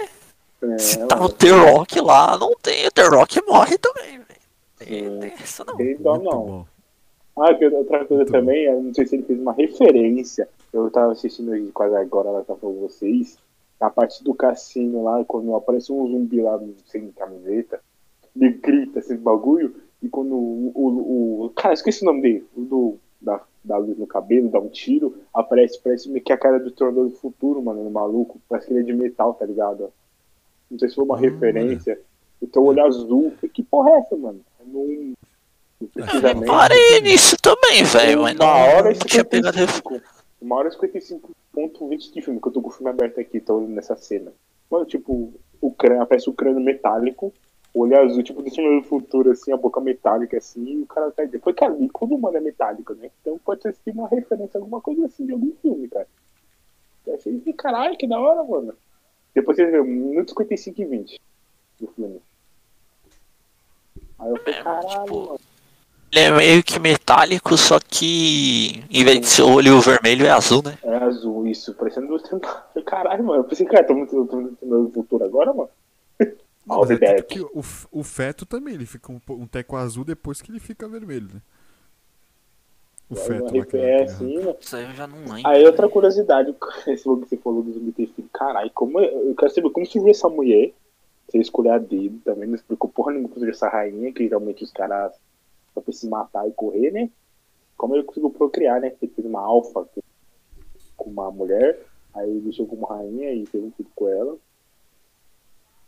[0.63, 2.87] É, Se tá mano, o The Rock lá, não tem.
[2.87, 4.41] O The Rock morre também, velho.
[4.79, 5.77] Tem, tem essa não.
[5.77, 6.47] tem dó Muito não.
[6.47, 6.67] bom.
[7.39, 10.49] Ah, que outra coisa Muito também, eu não sei se ele fez uma referência.
[10.73, 13.39] Eu tava assistindo quase agora lá tá com vocês.
[13.81, 17.81] Na parte do cassino lá, quando aparece um zumbi lá sem camiseta,
[18.37, 20.71] ele grita esse bagulho, e quando o.
[20.75, 22.97] o, o- cara, esqueci o nome dele, o do.
[23.23, 26.71] Da, da luz no cabelo, dá um tiro, aparece, parece meio que a cara do
[26.71, 28.41] Tornador do Futuro, mano, no maluco.
[28.49, 29.93] Parece que ele é de metal, tá ligado?
[30.71, 32.01] Não sei se foi uma Hum, referência.
[32.41, 33.35] O teu olho azul.
[33.53, 34.41] Que porra é essa, mano?
[34.67, 34.87] Não.
[34.87, 35.15] nem.
[36.47, 38.21] Parei nisso também, velho.
[38.21, 39.83] Uma hora e tinha pegado referência.
[39.83, 40.21] 55.
[40.41, 43.57] Uma hora e 55.20 de filme, que eu tô com o filme aberto aqui, tô
[43.57, 44.33] olhando nessa cena.
[44.71, 47.33] Mano, tipo, o crânio, aparece o crânio metálico,
[47.75, 51.25] o olho azul, tipo, do futuro, assim, a boca metálica, assim, e o cara tá
[51.25, 53.11] depois que ali, quando o mano é metálico, né?
[53.21, 56.07] Então pode ser uma referência, alguma coisa assim, de algum filme, cara.
[57.07, 58.75] Eu achei, caralho, que da hora, mano.
[59.35, 61.21] Depois você vê, 1 minuto e 55 e 20
[61.81, 62.21] do filme.
[64.19, 65.41] Aí eu falei, É, caralho, tipo, mano.
[66.13, 70.61] Ele é meio que metálico, só que em vez de ser olho vermelho é azul,
[70.65, 70.77] né?
[70.83, 73.43] É azul, isso, parecendo do Caralho, mano.
[73.43, 75.71] Eu pensei, cara, tô muito tô muito no futuro agora, mano.
[76.67, 77.63] Não, é que o,
[77.93, 81.41] o feto também, ele fica um, um teco azul depois que ele fica vermelho, né?
[83.11, 84.55] O feto lá que É assim, né?
[84.61, 85.49] Isso aí eu já não lembro.
[85.49, 86.55] Aí outra curiosidade,
[86.87, 89.71] esse jogo que você falou do zumbi ter filho, caralho, como é- eu quero saber
[89.71, 90.73] como surgiu essa mulher,
[91.29, 94.63] você escolher a dedo, também não explicou porra nenhuma como surgiu essa rainha, que geralmente
[94.65, 95.13] os caras
[95.75, 97.11] só pra se matar e correr, né?
[97.77, 98.93] Como ele conseguiu procriar, né?
[99.01, 101.81] Ele fez uma alfa com- uma mulher,
[102.15, 104.37] aí ele deixou como rainha e teve um filho com ela.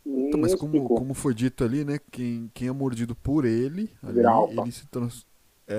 [0.05, 1.97] Então, mas como, como foi dito ali, né?
[2.11, 4.19] Quem, quem é mordido por ele, ali,
[4.63, 5.25] ele se, trans,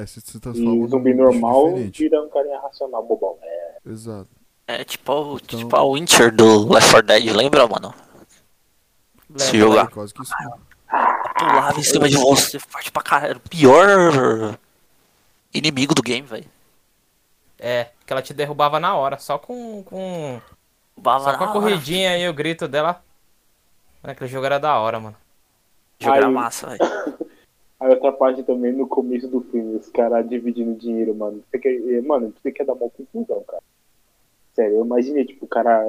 [0.02, 2.02] é, se, se E transforma o num zumbi normal diferente.
[2.02, 3.36] vira um carinha racional, bobão.
[3.42, 4.28] É, Exato.
[4.66, 7.94] É tipo, o- Então- tipo a Winter do Left 4 Dead, lembra, mano?
[9.36, 10.34] Se Lembra, jogar, É quase que isso.
[11.38, 13.30] pulava em cima de você, forte pra caralho.
[13.30, 14.58] Era o pior
[15.52, 16.46] inimigo do game, velho.
[17.58, 19.82] É, que ela te derrubava na hora, só com.
[19.84, 20.40] com
[21.02, 23.02] só com a corridinha e o grito dela.
[24.02, 25.16] Mano, aquele jogo era da hora, mano.
[26.00, 26.78] Jogar Aí- massa, velho.
[27.84, 31.44] Aí outra parte também no começo do filme, os caras dividindo dinheiro, mano.
[31.50, 33.62] Você quer, eh, mano, você quer dar uma confusão, cara.
[34.54, 35.86] Sério, eu imaginei, tipo, o cara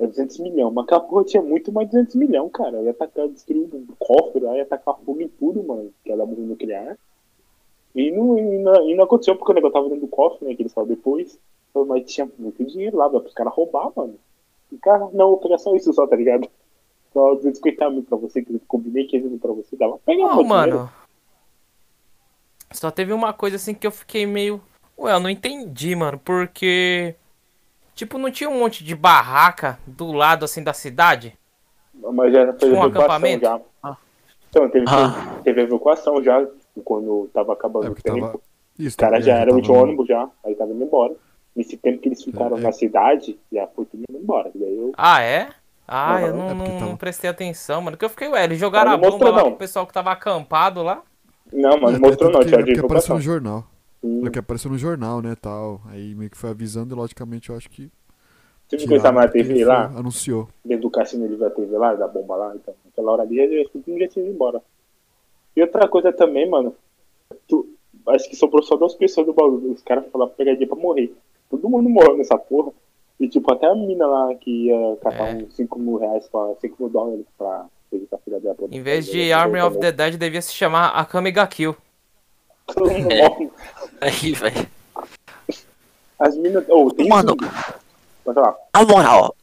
[0.00, 2.82] é 200 milhões, mas aquela porra tinha muito mais de 200 milhões, cara.
[2.82, 6.40] Ia atacar, destruir um cofre, aí ia atacar fogo em tudo, mano, que era bomba
[6.40, 6.98] nuclear.
[7.94, 10.56] E não, e, não, e não aconteceu porque o negócio tava dentro do cofre, né,
[10.56, 11.38] que eles falaram depois.
[11.86, 14.16] Mas tinha muito dinheiro lá, dá pros caras roubar, mano.
[14.72, 16.48] E cara, não, pegar só isso só, tá ligado?
[17.12, 20.26] Só 250 mil pra você, que eu combinei 15 mil pra você, dava pra pegar
[20.26, 20.90] Não, muito dinheiro.
[22.72, 24.60] Só teve uma coisa assim que eu fiquei meio.
[24.98, 26.18] Ué, eu não entendi, mano.
[26.18, 27.14] Porque.
[27.94, 31.36] Tipo, não tinha um monte de barraca do lado assim da cidade?
[31.94, 33.44] Mas já fez Tipo um evacuação acampamento?
[33.44, 33.60] já.
[33.82, 33.96] Ah.
[34.48, 35.38] Então, teve, Ah.
[35.44, 36.46] teve evacuação já,
[36.84, 38.20] quando tava acabando É, o porque tempo.
[38.26, 38.40] tava.
[38.78, 41.14] Isso, Os caras é, já eram tava de no- ônibus já, aí tava indo embora.
[41.54, 42.62] Nesse tempo que eles ficaram É, é.
[42.62, 44.50] na cidade, já foi tudo indo embora.
[44.54, 44.92] Daí eu.
[44.96, 45.50] Ah, é?
[45.86, 46.20] Ah, Aham.
[46.26, 47.96] eu não, É porque não, tava- não prestei atenção, mano.
[47.98, 49.50] Que eu fiquei, ué, eles jogaram a não bomba mostrou, lá não.
[49.50, 51.02] pro pessoal que tava acampado lá.
[51.52, 53.64] Não, mas É, não mostrou não, tinha de que apareceu no jornal.
[54.02, 54.26] Hum.
[54.26, 55.80] É que apareceu no jornal, né, tal.
[55.86, 57.90] Aí meio que foi avisando e logicamente eu acho que
[58.68, 59.86] Você viu que ele tava na porque TV foi- lá?
[59.86, 60.48] Anunciou.
[60.64, 62.72] Dentro do cassino ele a TV lá, da bomba lá, então.
[62.84, 63.38] Naquela hora ali,
[63.86, 64.62] mundo já tinha ido embora.
[65.56, 66.74] E outra coisa também, mano.
[67.48, 67.68] Tu,
[68.08, 69.72] acho que sobrou só duas pessoas do bagulho.
[69.72, 71.12] Os caras falaram pegadinha pra morrer.
[71.50, 72.72] Todo mundo morreu nessa porra.
[73.18, 75.42] E tipo, até a mina lá que ia catar É.
[75.42, 78.54] uns 5 mil reais, pra, 5 mil dólares pra acreditar a filha dela.
[78.54, 81.76] poder Em vez de Army of the Dead, devia se chamar Akame ga Kill.
[84.00, 84.06] É.
[84.06, 84.66] Aí, velho.
[86.18, 86.64] As minas.
[86.68, 87.36] Oh, tem Mano.
[88.74, 89.34] Na moral,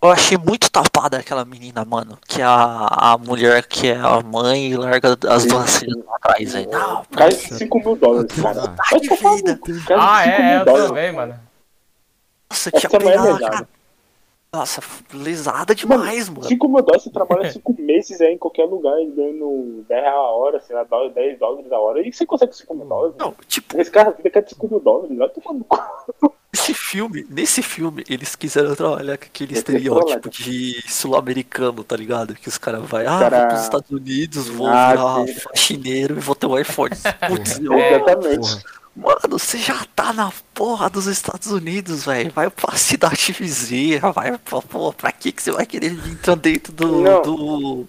[0.00, 2.16] eu achei muito tapada aquela menina, mano.
[2.28, 6.70] Que a, a mulher que é a mãe larga as duas filhas lá atrás, velho.
[6.70, 8.62] Não, Cai 5 mil dólares, Ah, cara.
[8.78, 9.60] ah, Vai que vida.
[9.98, 11.40] Ah, 5 é, eu também, mano.
[12.50, 13.68] nossa, tinha Essa mulher é pegado, cara.
[14.52, 14.80] Nossa,
[15.12, 16.44] lesada demais, mano.
[16.44, 17.72] 5 mil dólares, você trabalha 5
[18.20, 22.06] aí em qualquer lugar, ganhando 10 a hora, sei lá, 10 dólares a hora.
[22.06, 23.14] E você consegue 5 mil dólares?
[23.18, 25.78] Não, tipo, Esse cara fica de 5 mil dólares, vai cu.
[26.50, 31.94] Nesse filme, nesse filme, eles quiseram trabalhar com aquele Esse é estereótipo de sul-americano, tá
[31.94, 32.34] ligado?
[32.34, 35.34] Que os caras vão, ah, cara- vou pros Estados Unidos, vou Ah, virar sim.
[35.40, 36.90] faxineiro e vou ter um iPhone.
[37.28, 37.94] Putz, É.
[37.96, 38.38] Exatamente.
[38.38, 38.62] Porra.
[39.00, 42.32] Mano, você já tá na porra dos Estados Unidos, velho.
[42.32, 46.72] Vai pra cidade vizinha, vai pra, pô, pra que que você vai querer entrar dentro
[46.72, 47.22] do, Não.
[47.22, 47.86] do-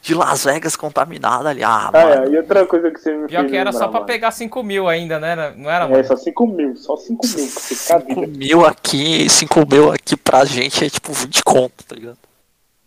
[0.00, 1.64] de Las Vegas contaminada ali?
[1.64, 2.24] Ah, Ah, mano.
[2.26, 4.06] é, e outra coisa que você me Pior que era só lembrar, pra mano.
[4.06, 5.32] pegar 5 mil ainda, né?
[5.32, 6.04] Era- Não era, É, mano?
[6.04, 7.34] só 5 mil, só 5 mil.
[7.34, 8.38] que você fica 5 vida.
[8.38, 12.18] mil aqui, 5 mil aqui pra gente é tipo 20 conto, tá ligado?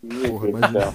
[0.01, 0.81] Meu Porra, imagina.
[0.81, 0.93] céu.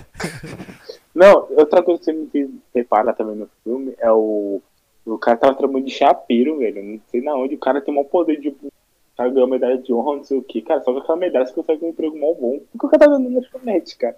[1.15, 4.63] Não, outra coisa que você me fez reparar também no filme é o.
[5.07, 6.83] O cara tava tramando de chapeiro, velho.
[6.83, 7.55] Não sei na onde.
[7.55, 8.49] O cara tem o maior poder de.
[8.49, 8.73] O
[9.17, 10.61] cara ganhou medalha de honra, não sei o que.
[10.61, 12.61] Cara, só com aquela medalha você consegue um emprego mó bom.
[12.73, 14.17] Por que o cara tá dando lanchonete, cara?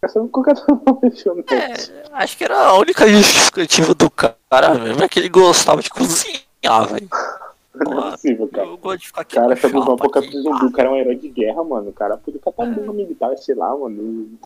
[0.00, 1.54] Cara, Só que o cara tá dando lanchonete?
[1.54, 5.90] É, acho que era a única justificativa do cara mesmo, é que ele gostava de
[5.90, 7.08] cozinhar, velho.
[7.72, 8.66] Não é possível, cara.
[8.66, 10.42] Eu gosto de ficar aqui cara chapa apocalipse aqui.
[10.42, 11.90] zumbi, o cara é um herói de guerra, mano.
[11.90, 14.38] O cara podia catar um militar, sei lá, mano.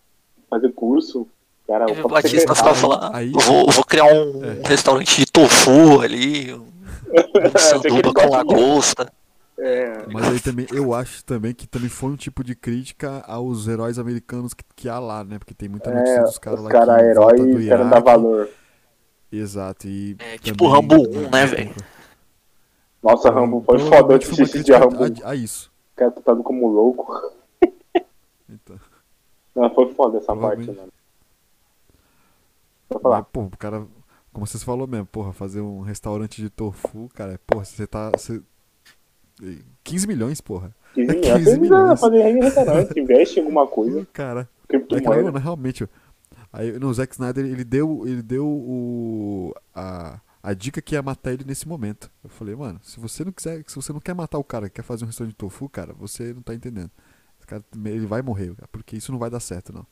[0.51, 1.27] Fazer curso.
[1.67, 4.69] O Cara, o Batista ficava Aí- eu vou, vou criar um É.
[4.69, 6.67] restaurante de tofu ali, um
[7.59, 9.11] sanduba com de- lagosta.
[9.57, 13.69] É, Mas aí também, eu acho também que também foi um tipo de crítica aos
[13.69, 15.39] heróis americanos que, que há lá, né?
[15.39, 18.01] Porque tem muita notícia é, dos caras lá caras que heróis do e querem dar
[18.01, 18.03] Iraque.
[18.05, 18.49] valor.
[19.33, 21.75] Exato, e É, tipo Rambo 1, né, velho?
[23.03, 24.97] Nossa, Rambo foi Provavelmente foda esse uma xixi de Rambo.
[25.25, 25.71] a, a isso.
[25.93, 27.15] O cara tratado como louco.
[28.49, 28.77] Então,
[29.55, 30.89] Não, foi foda essa parte, mano.
[33.01, 33.19] Falar.
[33.19, 33.87] mas, pô, o cara,
[34.33, 38.11] como você falou mesmo, porra, fazer um restaurante de tofu, cara, porra, você tá.
[38.11, 38.43] Você,
[39.83, 40.75] 15 milhões, porra.
[40.95, 41.45] 15 15 milhões.
[41.45, 41.89] Vocês milhões.
[41.89, 44.07] não fazer em restaurante, investe em alguma coisa.
[44.13, 45.89] Cara, é realmente,
[46.53, 51.33] aí, no Zack Snyder, ele deu, ele deu o, a, a dica que ia matar
[51.33, 52.11] ele nesse momento.
[52.23, 54.77] Eu falei, mano, se você não quiser, se você não quer matar o cara que
[54.77, 56.91] quer fazer um restaurante de tofu, cara, você não tá entendendo.
[57.39, 59.87] Esse cara, ele vai morrer, cara, porque isso não vai dar certo, não.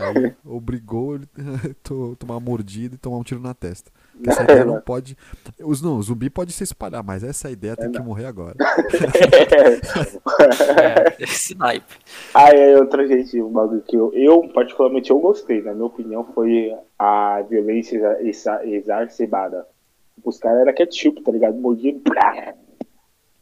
[0.00, 3.90] Aí obrigou ele a to- tomar uma mordida e tomar um tiro na testa.
[4.14, 5.16] Porque essa ideia não pode.
[5.62, 8.54] Os, não, o zumbi pode se espalhar, mas essa ideia tem que morrer agora.
[10.78, 11.22] É.
[11.22, 11.94] Esse naipe.
[12.34, 16.24] Aí é outra gente, um bagulho que eu, eu, particularmente, eu gostei, na minha opinião,
[16.34, 18.22] foi a violência exa-
[18.64, 19.66] exa- exacerbada.
[20.14, 21.56] Tipo, os caras eram ketchup, tá ligado?
[21.56, 21.94] Mordia.
[22.02, 22.54] blá.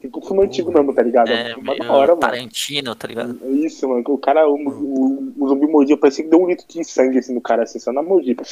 [0.01, 1.31] Tipo filme antigo mesmo, tá ligado?
[1.31, 2.21] É, Uma hora, mano.
[2.21, 3.39] Tarantino, tá ligado?
[3.51, 4.05] Isso, mano.
[4.05, 7.19] que O cara, o, o, o zumbi mordia, parecia que deu um litro de sangue
[7.19, 8.43] assim no cara, assim, só na mordida.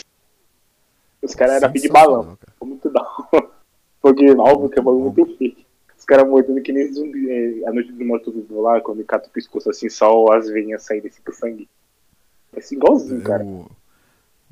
[1.23, 2.37] Os caras eram de balão.
[2.37, 2.53] Cara.
[2.53, 3.51] Ficou muito da hora.
[4.01, 5.57] Porque óbvio que é bagulho muito feio.
[5.97, 7.31] Os caras mordendo que nem zumbi.
[7.31, 10.49] É, a noite do morto vivo lá, quando ele cata o pescoço assim, só as
[10.49, 11.69] veinhas saindo assim com sangue.
[12.51, 13.45] Parece igualzinho, É cara.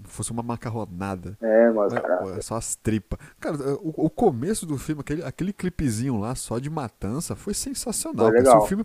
[0.04, 1.36] Fosse uma macarronada.
[1.40, 3.18] É, mas, é só as tripas.
[3.40, 8.30] Cara, o, o começo do filme, aquele, aquele clipezinho lá só de matança, foi sensacional.
[8.30, 8.44] Foi.
[8.44, 8.84] Se, o filme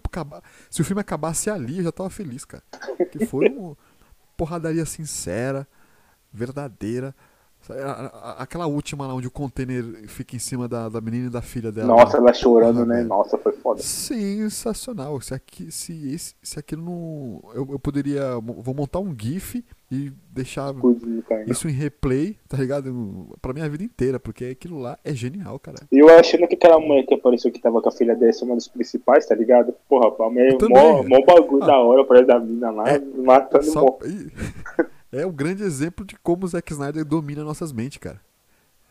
[0.70, 2.64] se o filme acabasse ali, eu já tava feliz, cara.
[3.12, 3.78] Que foi uma
[4.38, 5.68] porradaria sincera,
[6.32, 7.14] verdadeira.
[8.38, 11.72] Aquela última lá onde o container fica em cima da, da menina e da filha
[11.72, 11.88] dela.
[11.88, 13.04] Nossa, ela chorando, né?
[13.04, 13.82] Nossa, foi foda.
[13.82, 15.20] Sensacional.
[15.20, 17.42] Se, aqui, se, esse, se aquilo não.
[17.54, 18.40] Eu, eu poderia.
[18.40, 20.74] Vou montar um GIF e deixar
[21.48, 23.30] isso em replay, tá ligado?
[23.42, 25.78] Pra minha vida inteira, porque aquilo lá é genial, cara.
[25.92, 28.46] E eu achando que aquela mulher que apareceu que tava com a filha dessa é
[28.46, 29.74] uma das principais, tá ligado?
[29.88, 33.64] Porra, a mulher Eu mó, mó bagulho da hora, parece da mina lá, É, matando
[33.66, 33.98] Só- mó.
[35.10, 38.20] É um grande exemplo de como o Zack Snyder domina nossas mentes, cara.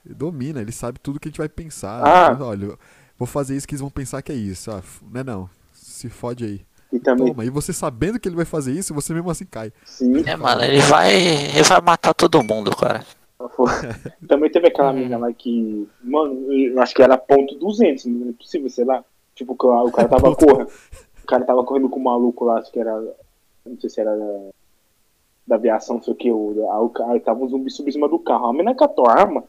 [0.05, 2.03] Ele domina, ele sabe tudo que a gente vai pensar.
[2.03, 2.39] Ah.
[2.41, 2.75] Olha,
[3.19, 4.71] vou fazer isso que eles vão pensar que é isso.
[4.71, 4.83] Ah,
[5.13, 5.51] não é não.
[5.75, 6.67] Se fode aí.
[6.93, 7.45] E também, Toma.
[7.45, 9.73] E você sabendo que ele vai fazer isso, você mesmo assim cai.
[9.85, 11.13] sim, É, mano, ele vai.
[11.15, 13.05] Ele vai matar todo mundo, cara.
[14.27, 18.33] Também teve aquela mina lá que, mano, eu acho que era ponto 200, não é
[18.33, 19.05] possível, sei lá.
[19.35, 20.71] Tipo, que o cara tava correndo.
[21.23, 22.93] O cara tava correndo com o maluco lá, acho que era.
[23.67, 24.41] Não sei se era da,
[25.49, 26.31] da aviação, não sei o que.
[26.31, 28.47] O, aí o cara tava um zumbi subindo em cima do carro.
[28.47, 29.45] A mina catou a arma.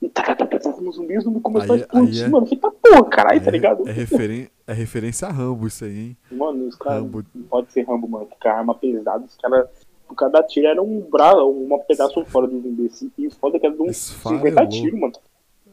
[0.00, 2.28] E tá, tá, tá, tá, tá, no zumbi, o zumbi começou Aí- a explodir, aí
[2.28, 2.46] é- mano.
[2.46, 3.86] Feita porra, caralho, tá ligado?
[3.88, 6.16] É, referen é referência a Rambo isso aí, hein?
[6.30, 7.02] Mano, os caras.
[7.02, 7.24] Rambo.
[7.34, 8.26] Não pode ser Rambo, mano.
[8.26, 9.68] Porque a arma pesada, os caras.
[10.08, 12.86] O cada tiro era um braço, um pedaço fora do zumbi.
[12.86, 14.46] assim, E o foda é que era de Esfarelou.
[14.46, 15.12] 50 tiros, mano.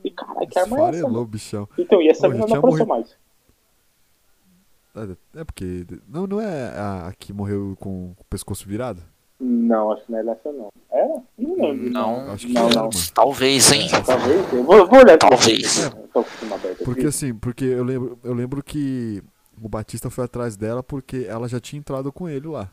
[0.03, 0.89] E caralho, que arma é essa?
[0.89, 1.25] Esfarelou, Mano?
[1.25, 1.69] bichão.
[1.77, 2.88] Então, e essa Pô, mina não apareceu morrido.
[2.88, 3.17] mais.
[5.36, 5.86] É, é porque.
[6.08, 9.01] Não, não é a que morreu com o pescoço virado?
[9.39, 10.69] Não, acho que não é essa não.
[10.91, 11.21] Era?
[11.37, 11.89] Não lembro.
[11.89, 12.83] Não, Acho que não, era, não.
[12.83, 12.95] mano.
[13.13, 13.87] Talvez, hein?
[14.05, 14.53] Talvez.
[14.53, 15.17] Eu vou, vou olhar.
[15.17, 15.83] Talvez.
[15.83, 16.83] Eu tô com o filme aberto aqui.
[16.85, 19.21] Porque assim, porque eu lembro, eu lembro que
[19.61, 22.71] o Batista foi atrás dela porque ela já tinha entrado com ele lá.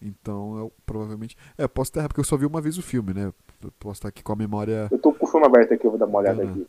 [0.00, 1.36] Então eu provavelmente.
[1.58, 3.32] É, eu posso estar porque eu só vi uma vez o filme, né?
[3.62, 4.88] Eu posso estar aqui com a memória.
[4.90, 6.52] Eu tô com o filme aberto aqui, eu vou dar uma olhada Não, não.
[6.62, 6.66] aqui.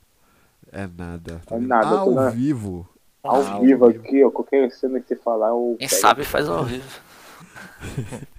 [0.71, 1.41] É nada.
[1.49, 2.87] É nada, Ao na- vivo.
[3.23, 3.99] Ao ao vivo vivo.
[4.05, 4.31] aqui, ó.
[4.31, 5.75] Qualquer cena que você falar, eu.
[5.79, 6.83] Quem sabe faz ao vivo.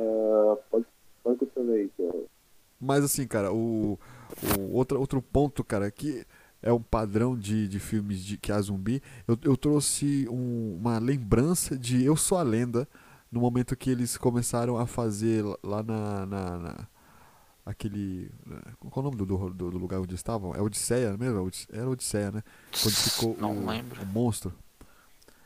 [0.00, 0.86] Ah, pode,
[1.22, 2.24] pode continuar aí, cara.
[2.80, 3.98] Mas assim, cara, o,
[4.58, 6.24] o outro, outro ponto, cara, que
[6.62, 10.98] é um padrão de, de filmes de que há zumbi, eu, eu trouxe um- uma
[10.98, 12.88] lembrança de Eu Sou a Lenda,
[13.30, 16.26] no momento que eles começaram a fazer lá- na.
[16.26, 16.88] na, na-
[17.66, 18.30] aquele.
[18.80, 20.54] Qual é o nome do, do, do lugar onde estavam?
[20.54, 21.42] É Odisseia mesmo?
[21.44, 22.42] Odisse- Era Odisseia, né?
[22.82, 24.02] Quando ficou Não o, lembro.
[24.02, 24.52] o monstro.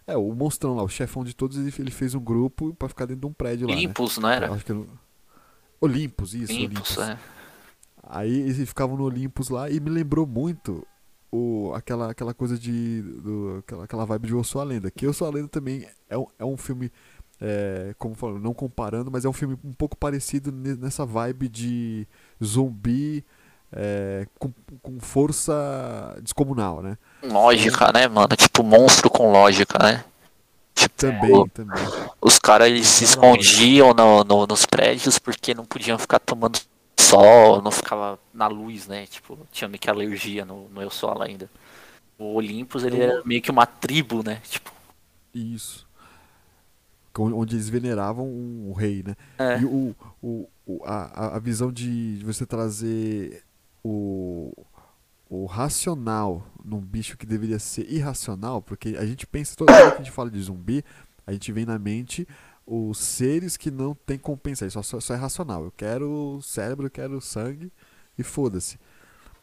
[0.06, 3.22] É, o monstrão lá, o chefão de todos, ele, fez um grupo pra ficar dentro
[3.22, 3.74] de um prédio lá.
[3.74, 3.80] né?
[3.80, 4.52] Limpos, não era?
[4.52, 4.82] Acho que era-
[5.80, 6.98] Olympus, isso, Limpos, Olympus.
[6.98, 7.18] é.
[8.02, 10.86] Aí eles ficavam no Olympus lá e me lembrou muito
[11.32, 13.00] o, aquela, aquela coisa de.
[13.02, 14.90] Do, aquela, aquela vibe de Eu Sou a Lenda.
[14.90, 16.92] Que Eu Sou a Lenda também é um, é um filme.
[17.40, 21.48] é, como falando, não comparando, mas é um filme um pouco parecido ne- nessa vibe
[21.48, 22.06] de
[22.42, 23.24] zumbi
[23.74, 26.96] é, com, com força descomunal, né?
[27.22, 28.36] Lógica, né, mano?
[28.36, 30.04] Tipo, monstro com lógica, né?
[30.74, 31.76] Tipo, Também, também.
[32.20, 36.58] os caras eles se escondiam no, no- nos prédios porque não podiam ficar tomando
[36.98, 39.06] sol, não ficava na luz, né?
[39.06, 41.48] Tipo, tinha meio que alergia no, no Eu Sou a Lenda.
[42.18, 44.40] O Olympus, ele era meio que uma tribo, né?
[44.48, 44.72] Tipo,
[45.34, 45.86] Isso.
[47.16, 49.14] Onde eles veneravam um, rei, né?
[49.38, 49.60] É.
[49.60, 53.44] E o, o, o- a, a- visão de você trazer
[53.84, 54.52] o,
[55.28, 59.94] o racional num bicho que deveria ser irracional, porque a gente pensa, toda vez que
[59.94, 60.82] a gente fala de zumbi,
[61.26, 62.26] a gente vem na mente
[62.66, 65.64] os seres que não tem compensa, só, só, só é racional.
[65.64, 67.70] Eu quero cérebro, eu quero sangue
[68.18, 68.78] e foda-se.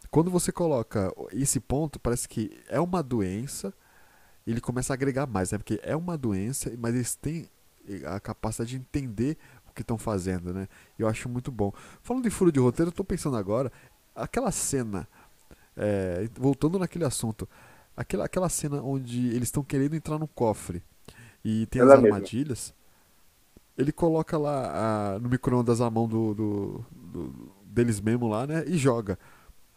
[0.09, 3.73] Quando você coloca esse ponto, parece que é uma doença,
[4.45, 5.57] ele começa a agregar mais, né?
[5.57, 7.47] Porque é uma doença, mas eles têm
[8.05, 9.37] a capacidade de entender
[9.69, 10.67] o que estão fazendo, né?
[10.99, 11.71] Eu acho muito bom.
[12.01, 13.71] Falando de furo de roteiro, eu tô pensando agora,
[14.15, 15.07] aquela cena,
[15.75, 17.47] é, voltando naquele assunto,
[17.95, 20.83] aquela, aquela cena onde eles estão querendo entrar no cofre
[21.43, 22.15] e tem Ela as mesma.
[22.17, 22.73] armadilhas,
[23.77, 28.63] ele coloca lá a- no micro-ondas a mão do, do- do- deles mesmo lá, né?
[28.67, 29.17] E joga.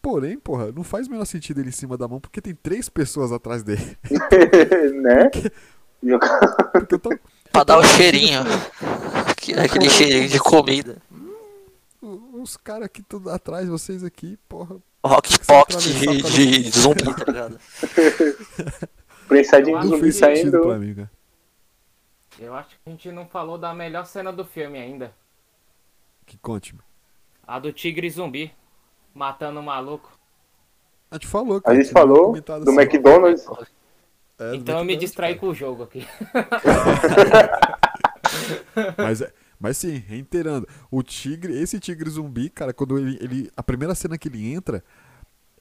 [0.03, 2.89] Porém, porra, não faz o menor sentido ele em cima da mão porque tem três
[2.91, 3.97] pessoas atrás dele.
[5.01, 5.31] né?
[6.73, 7.19] Porque eu tô-
[7.51, 8.41] pra dar o imaginando cheirinho.
[9.31, 11.01] Aquele aquele cheirinho de comida.
[12.35, 14.77] Os caras aqui tudo atrás, vocês aqui, porra.
[15.05, 17.59] Rock Pocket de, pra- de zumbi, tá ligado?
[19.29, 20.61] Prensadinho de Eu Não acho zumbi saindo.
[20.63, 21.11] pra mim, cara.
[22.39, 25.13] Eu acho que a gente não falou da melhor cena do filme ainda.
[26.27, 26.81] Que conte-me.
[27.47, 28.53] A do tigre zumbi.
[29.15, 30.13] Matando o maluco.
[31.11, 31.77] A gente falou, A cara.
[31.77, 32.81] gente tinha falou do assim.
[32.81, 33.47] McDonald's.
[34.39, 35.41] É, do então eu me distraí cara.
[35.41, 36.07] com o jogo aqui.
[38.99, 43.63] Mas, é- mas sim, reiterando, o tigre, esse tigre zumbi, cara, quando ele, ele- a
[43.63, 44.83] primeira cena que ele entra,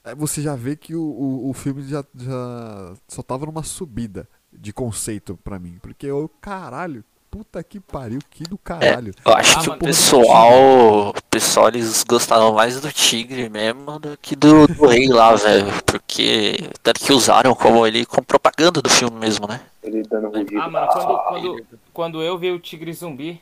[0.04, 4.28] é, você já vê que o, o, o filme já, já só tava numa subida
[4.52, 9.12] de conceito pra mim, porque eu, caralho, puta que pariu, que do caralho.
[9.26, 14.16] Eu acho Ah, que o pessoal, o pessoal eles gostaram mais do tigre mesmo do
[14.18, 15.66] que do, do rei lá, velho.
[15.84, 19.60] Porque tanto que usaram como ele como propaganda do filme mesmo, né?
[19.82, 20.60] Ele dando rugido.
[20.60, 23.40] Ah, mano, quando, quando, quando eu vi o tigre zumbi,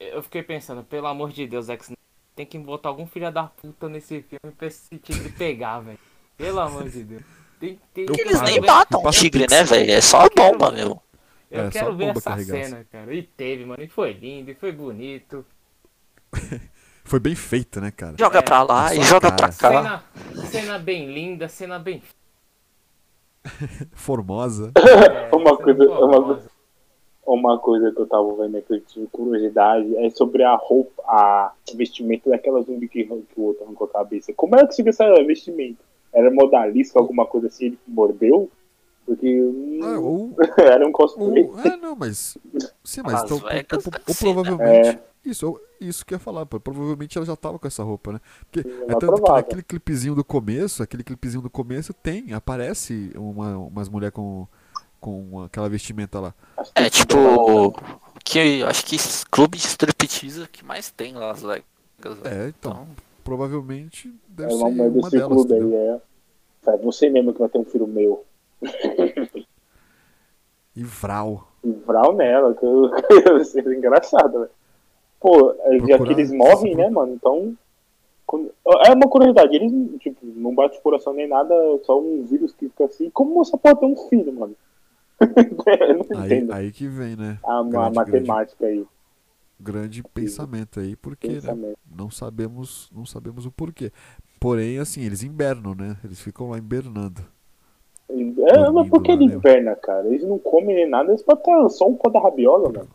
[0.00, 1.92] eu fiquei pensando, pelo amor de Deus, X,
[2.34, 5.98] tem que botar algum filho da puta nesse filme pra esse tigre pegar, velho.
[6.36, 7.22] Pelo amor de Deus.
[7.58, 9.90] Tem, tem, Eu eu Eles nem matam o tigre, né, velho?
[9.90, 11.02] É só a bomba mesmo.
[11.50, 13.14] Eu É, quero ver essa cena, cara.
[13.14, 13.82] E teve, mano.
[13.82, 15.44] E foi lindo, e foi bonito.
[17.08, 18.16] Foi bem feito, né, cara?
[18.18, 19.36] Joga É, pra lá e joga cara.
[19.36, 19.52] pra cá.
[19.70, 20.04] Cena,
[20.50, 22.02] cena bem linda, cena bem.
[23.94, 24.72] Formosa.
[24.76, 26.50] É, Uma coisa- uma formosa.
[27.26, 31.52] Uma coisa que eu tava vendo aqui, eu tive curiosidade, é sobre a roupa, a
[31.74, 34.32] vestimenta daquela zumbi que, que o outro arrancou a cabeça.
[34.32, 35.78] Como era que se essa vestimenta?
[36.12, 38.48] Era modalista, alguma coisa assim, ele mordeu?
[39.04, 41.44] Porque hum, Ah, ou, era um cosplay.
[41.44, 42.38] ou, é, não, mas.
[42.84, 44.32] Sim, mas então, Vegas ou, deve ou ser, né?
[44.32, 44.98] provavelmente.
[45.24, 48.12] Isso, ou- isso que eu ia falar, pô, provavelmente ela já tava com essa roupa,
[48.12, 48.20] né?
[48.50, 52.32] Porque Sim, é é tanto que naquele clipezinho do começo, aquele clipezinho do começo tem,
[52.32, 54.46] aparece uma, umas mulheres com,
[55.00, 56.34] com aquela vestimenta lá.
[56.74, 57.72] Que É tipo.
[58.24, 61.42] Que eu acho que esse clube de striptease é o que mais tem lá Las
[61.42, 62.18] Vegas.
[62.18, 62.20] velho.
[62.24, 62.86] É, então,
[63.22, 65.28] provavelmente deve É ser uma desse delas.
[65.28, 66.00] clube aí, é.
[66.68, 68.24] É você mesmo que vai ter um filho meu.
[70.74, 71.48] E Vral.
[71.64, 72.90] E Vral nela, que eu,
[73.22, 74.50] que eu seria engraçado, velho.
[75.20, 77.14] Pô, é, já que Procurar- eles morrem, né, mano?
[77.14, 77.56] Então.
[78.26, 78.50] quando-
[78.84, 82.68] É uma curiosidade, eles tipo, não bate coração nem nada, é só um vírus que
[82.68, 83.08] fica assim.
[83.10, 84.54] Como você pode ter um filho, mano?
[86.18, 87.38] Aí, aí que vem, né?
[87.44, 88.86] a, a grande, matemática aí.
[89.58, 91.78] Grande, grande pensamento aí, porque né, Pensamento.
[91.90, 93.90] não sabemos não sabemos o porquê.
[94.38, 95.96] Porém, assim, eles invernam, né?
[96.04, 97.24] Eles ficam lá invernando.
[98.10, 99.34] É, mas por que ele né?
[99.34, 100.06] inverna, cara?
[100.06, 102.90] Eles não comem nem nada, eles podem ter só um pó da rabiola, mano.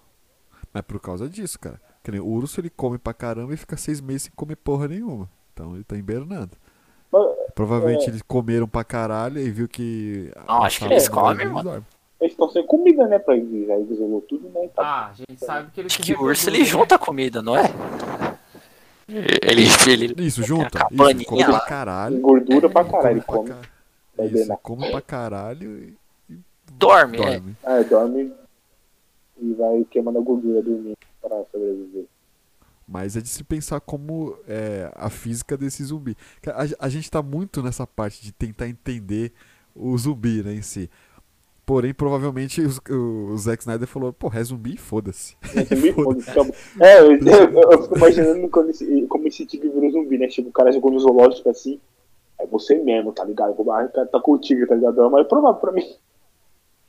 [0.73, 1.81] Mas por causa disso, cara.
[2.03, 4.87] Que nem o urso ele come pra caramba e fica seis meses sem comer porra
[4.87, 5.29] nenhuma.
[5.53, 6.55] Então ele tá hibernando.
[7.11, 8.09] Mas Provavelmente É.
[8.09, 10.31] eles comeram pra caralho e viu que.
[10.47, 11.85] Não, a acho que eles comem, mano.
[12.21, 13.19] Eles estão sem comida, né?
[13.19, 14.67] Pra eles, já isolou tudo, né?
[14.75, 14.83] Tá.
[14.83, 16.65] Ah, a gente sabe que ele que o urso ele né?
[16.65, 17.63] junta a comida, não é?
[19.09, 20.87] Ele, ele Isso, junta.
[20.89, 22.19] Isso, come pra caralho.
[22.21, 23.49] Gordura pra come caralho, ele pra come.
[23.49, 23.61] ca-
[24.17, 25.77] Vai Isso, come pra caralho
[26.29, 26.39] e
[26.73, 27.21] dorme, é.
[27.39, 27.55] dorme.
[27.63, 28.33] Ah, dorme
[29.37, 32.05] e vai queimando a gordura dormindo pra sobreviver.
[32.87, 36.15] Mas é de se pensar como é, a física desse zumbi.
[36.47, 39.31] A, a gente tá muito nessa parte de tentar entender
[39.73, 40.89] o zumbi, né, em si.
[41.65, 45.37] Porém, provavelmente os- o, Zack Snyder falou, pô, é zumbi, foda-se.
[45.55, 46.53] É, zumbi, foda-se, acabou.
[46.79, 50.27] É, eu, eu- eu fico imaginando quando esse- como esse tigre virou zumbi, né?
[50.27, 51.79] Tipo, o cara jogou no zoológico assim.
[52.39, 53.53] É você mesmo, tá ligado?
[53.57, 55.09] O cara tá com o tigre, tá ligado?
[55.11, 55.85] Mas é provável pra mim.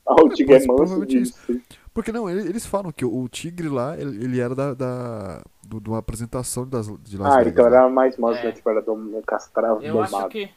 [0.05, 1.63] Ah, o tigre é Mas manso provavelmente disso.
[1.95, 5.43] Porque não, ele- eles falam que o, o tigre lá, ele, ele era da, da
[5.63, 7.53] do- de uma apresentação das, de Las Ah, Vegas.
[7.53, 7.77] então né?
[7.77, 8.47] era mais manso, É.
[8.47, 8.53] né?
[8.53, 10.51] Tipo, era dom- castrado, Eu acho que.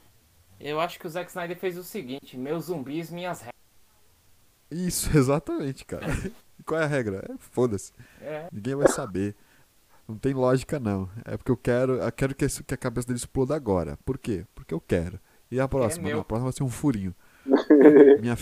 [0.59, 3.53] Eu acho que o Zack Snyder fez o seguinte: meus zumbis, minhas regras.
[4.70, 6.05] Isso, exatamente, cara.
[6.66, 7.24] Qual é a regra?
[7.30, 7.91] É, foda-se.
[8.22, 8.47] É.
[8.51, 9.36] Ninguém vai saber.
[10.07, 11.09] Não tem lógica, não.
[11.26, 13.97] É porque eu quero, eu quero que, a cabeça dele exploda agora.
[14.05, 14.45] Por quê?
[14.53, 15.20] Porque eu quero.
[15.51, 16.07] E a próxima?
[16.07, 16.16] meu.
[16.16, 17.13] Não, a próxima vai ser um furinho.
[18.22, 18.38] Minha,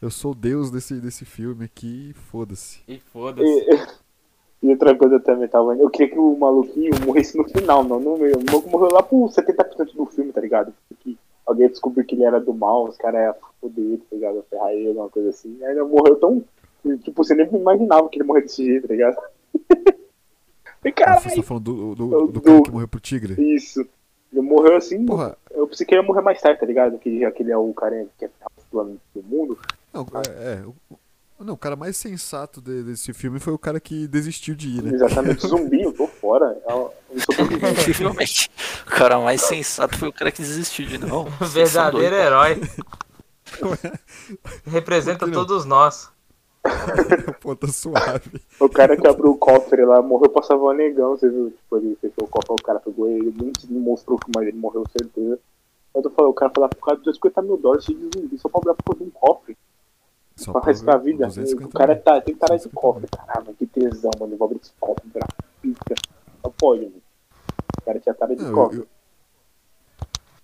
[0.00, 2.80] eu sou o deus desse, desse filme aqui, foda-se.
[2.86, 3.46] E foda-se.
[3.46, 8.00] E, e outra coisa também, tava Eu queria que o maluquinho morresse no final, não
[8.00, 8.38] no meio.
[8.38, 10.72] O maluco morreu lá por 70% do filme, tá ligado?
[11.00, 14.44] Que alguém descobriu que ele era do mal, os caras iam foder ele, tá ligado?
[14.50, 15.56] Ferrar ele, alguma coisa assim.
[15.64, 16.44] Aí ele morreu tão.
[17.02, 19.16] Tipo, você nem imaginava que ele morreu desse jeito, tá ligado?
[20.84, 23.54] E caralho, você tá falando do, do, Do- cara que morreu pro tigre?
[23.54, 23.80] isso.
[24.30, 25.06] Ele morreu assim.
[25.06, 26.98] Porra, Eu pensei que ele ia morrer mais tarde, tá ligado?
[26.98, 28.30] Que já que ele é o cara que é
[28.74, 29.58] do mundo.
[29.94, 30.96] não, é, é,
[31.40, 34.82] não, o cara mais sensato de- desse filme foi o cara que desistiu de ir,
[34.82, 34.94] né?
[34.94, 36.56] Exatamente, zumbi, eu tô fora.
[36.68, 38.10] Eu, eu.
[38.86, 41.24] O cara mais sensato foi o cara que desistiu de não.
[41.40, 42.60] Verdadeiro herói.
[44.66, 46.10] Representa todos nós.
[46.62, 48.40] Tá suave.
[48.58, 51.50] O cara que abriu o cofre lá morreu pra salvar o negão, você viu?
[51.50, 54.82] Tipo, ele fechou o cofre, o cara pegou ele, muito mostrou que mais ele morreu,
[54.98, 55.38] certeza.
[55.94, 58.48] Aí eu falei, o cara falou, por causa de 250 mil dólares de zumbi, só
[58.48, 59.56] pra abrir por um cofre,
[60.36, 61.26] Só pra arriscar a vida.
[61.26, 64.46] 250 O cara tá, tem que estar esse cofre, caramba, que tesão, mano, eu vou
[64.46, 65.04] abrir esse cofre,
[65.62, 65.94] pica.
[66.42, 66.94] Só pode, mano.
[67.80, 68.78] O cara tinha cara de Não, cofre.
[68.78, 68.86] eu-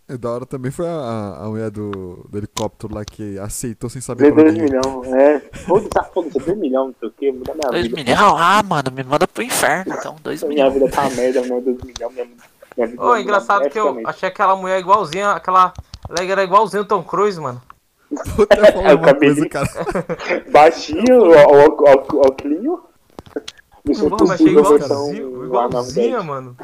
[0.09, 3.89] É da hora também foi a, a, a mulher do, do helicóptero lá que aceitou
[3.89, 4.71] sem saber Deu pra 2 onde ir.
[4.71, 5.41] milhões, é.
[5.41, 7.97] Foda-se, ah, foda-se, 2 milhões, não sei o que, muda minha 2 vida.
[7.97, 8.19] milhões?
[8.21, 10.17] Ah, mano, me manda pro inferno, então.
[10.23, 10.75] 2 Minha milhões.
[10.75, 12.29] vida tá uma merda, meu 2 milhões, minha,
[12.77, 15.73] minha vida Ô, engraçado que eu achei aquela mulher igualzinha, aquela.
[16.09, 17.63] Ela era igualzinha o Tom Cruise, mano.
[18.17, 19.47] Falar É, o uma coisa.
[20.51, 22.81] Baixinho, o, o, o, Oclinho.
[23.85, 24.77] Me Pô, soltou mas versão
[25.15, 26.57] igualzinho, igualzinha, mano.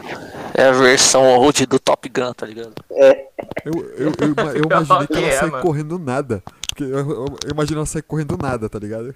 [0.54, 2.72] É a versão old do Top Gun, tá ligado?
[2.90, 5.62] Eu, eu, eu, ima- eu imaginei que ela Que é, saia mano.
[5.62, 6.42] correndo nada.
[6.68, 9.14] Porque eu, eu, eu imagino ela sair correndo nada, tá ligado?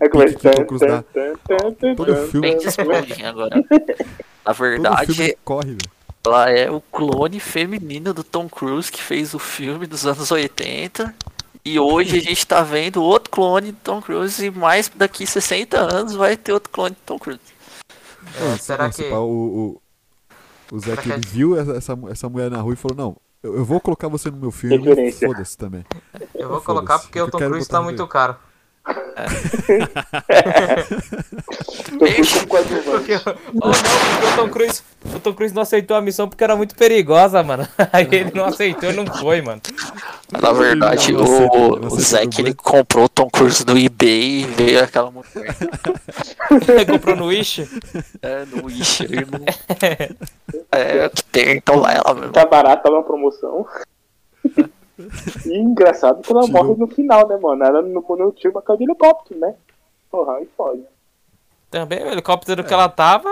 [0.00, 0.38] Aquele começa.
[0.50, 1.02] pique que o dá.
[1.02, 2.48] tan, Todo filme.
[2.48, 2.58] Bem
[3.26, 3.56] agora.
[4.44, 5.78] Na Todo filme verdade, corre, velho.
[6.26, 11.14] ela é o clone feminino do Tom Cruise que fez o filme dos anos 80.
[11.64, 15.78] E hoje a gente tá vendo outro clone do Tom Cruise e mais daqui 60
[15.78, 17.40] anos vai ter outro clone do Tom Cruise.
[18.36, 19.02] É, será que.
[19.04, 19.80] o,
[20.70, 23.64] o, o que é- viu essa, essa, mulher na rua e falou, não, eu, eu
[23.64, 25.84] vou colocar você no meu filme, foda-se também.
[26.34, 28.36] Eu vou colocar porque o Tom Cruise tá no muito caro.
[31.90, 34.82] Tô com quase um Porque, oh não, porque o Tom Cruise.
[35.14, 37.66] O Tom Cruise não aceitou a missão porque era muito perigosa, mano.
[37.92, 39.60] Aí ele não aceitou e não foi, mano.
[40.30, 44.44] Na verdade, Não o, não o Zack ele comprou o Tom Cruise no eBay e
[44.44, 45.24] veio aquela mulher
[46.68, 47.68] Ele comprou no Wish.
[48.20, 49.06] é, no Wish.
[50.72, 52.32] É, que tem, então vai lá mesmo.
[52.32, 53.64] Tá barato, tá numa promoção.
[55.46, 56.64] E engraçado que ela Tirou.
[56.64, 57.64] morre no final, né, mano?
[57.64, 59.54] Ela não, não tinha uma de helicóptero, né?
[60.10, 60.82] Porra, aí pode.
[61.70, 63.28] Também o helicóptero que ela tava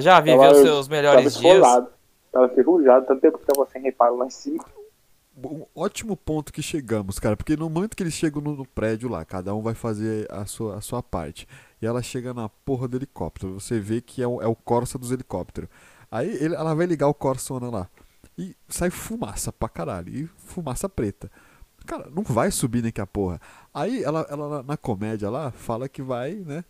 [0.00, 1.54] já viveu Tava- seus melhores tava dias.
[1.56, 1.88] esfolado.
[2.32, 4.64] Tava enferrujado, tanto tempo que tava sem reparo lá em cima.
[5.44, 9.08] Um ótimo ponto que chegamos, cara, porque no momento que eles chegam no, no prédio
[9.08, 11.46] lá, cada um vai fazer a sua, a sua parte.
[11.80, 13.54] E ela chega na porra do helicóptero.
[13.60, 15.70] Você vê que é o, é o Corsa dos helicópteros.
[16.10, 17.88] Aí ele- ela vai ligar o Corsona lá.
[18.38, 20.14] E sai fumaça pra caralho.
[20.14, 21.30] E fumaça preta.
[21.86, 23.40] Cara, não vai subir nem que a porra.
[23.74, 26.64] Aí ela, ela na comédia lá fala que vai, né?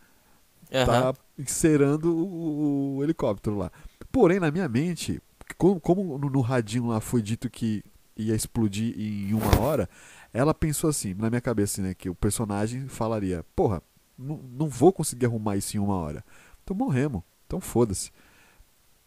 [0.73, 0.87] Aham.
[0.87, 3.71] tá encerando o, o- o helicóptero lá.
[4.13, 5.21] Porém, na minha mente,
[5.57, 7.83] como, como no, no radinho lá foi dito que
[8.17, 9.89] ia explodir em uma hora,
[10.33, 13.83] ela pensou assim, na minha cabeça, né, que o personagem falaria, porra,
[14.19, 16.25] não, não vou conseguir arrumar isso em uma hora.
[16.65, 18.11] Então morremos, então foda-se.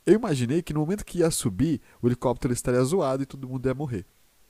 [0.06, 3.66] Eu imaginei que no momento que ia subir, o helicóptero estaria zoado e todo mundo
[3.68, 4.06] ia morrer.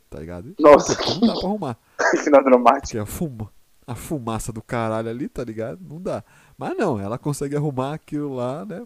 [0.09, 0.53] Tá ligado?
[0.59, 1.77] Nossa, Porque não dá pra arrumar.
[2.11, 2.81] que final dramático.
[2.81, 3.51] Porque a, fuma,
[3.87, 5.79] a fumaça do caralho ali, tá ligado?
[5.81, 6.23] Não dá.
[6.57, 8.83] Mas não, ela consegue arrumar aquilo lá, né?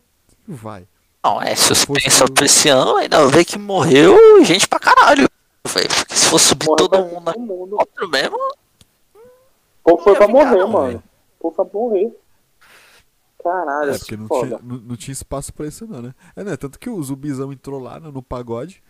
[0.48, 0.88] E vai.
[1.24, 5.28] Não, é, o- pra esse ano, ainda vê que morreu gente pra caralho.
[5.64, 7.76] Porque se fosse subir todo mundo todo mundo.
[7.80, 8.38] outro mesmo,
[9.84, 10.88] O povo foi pra morrer, mano.
[10.88, 11.04] velho.
[11.40, 12.18] O povo foi pra morrer.
[13.46, 16.16] Caralho, É, porque não tinha, não, não tinha espaço pra isso não, né?
[16.36, 16.58] É, né?
[16.58, 18.82] Tanto que o zumbizão entrou lá no, no pagode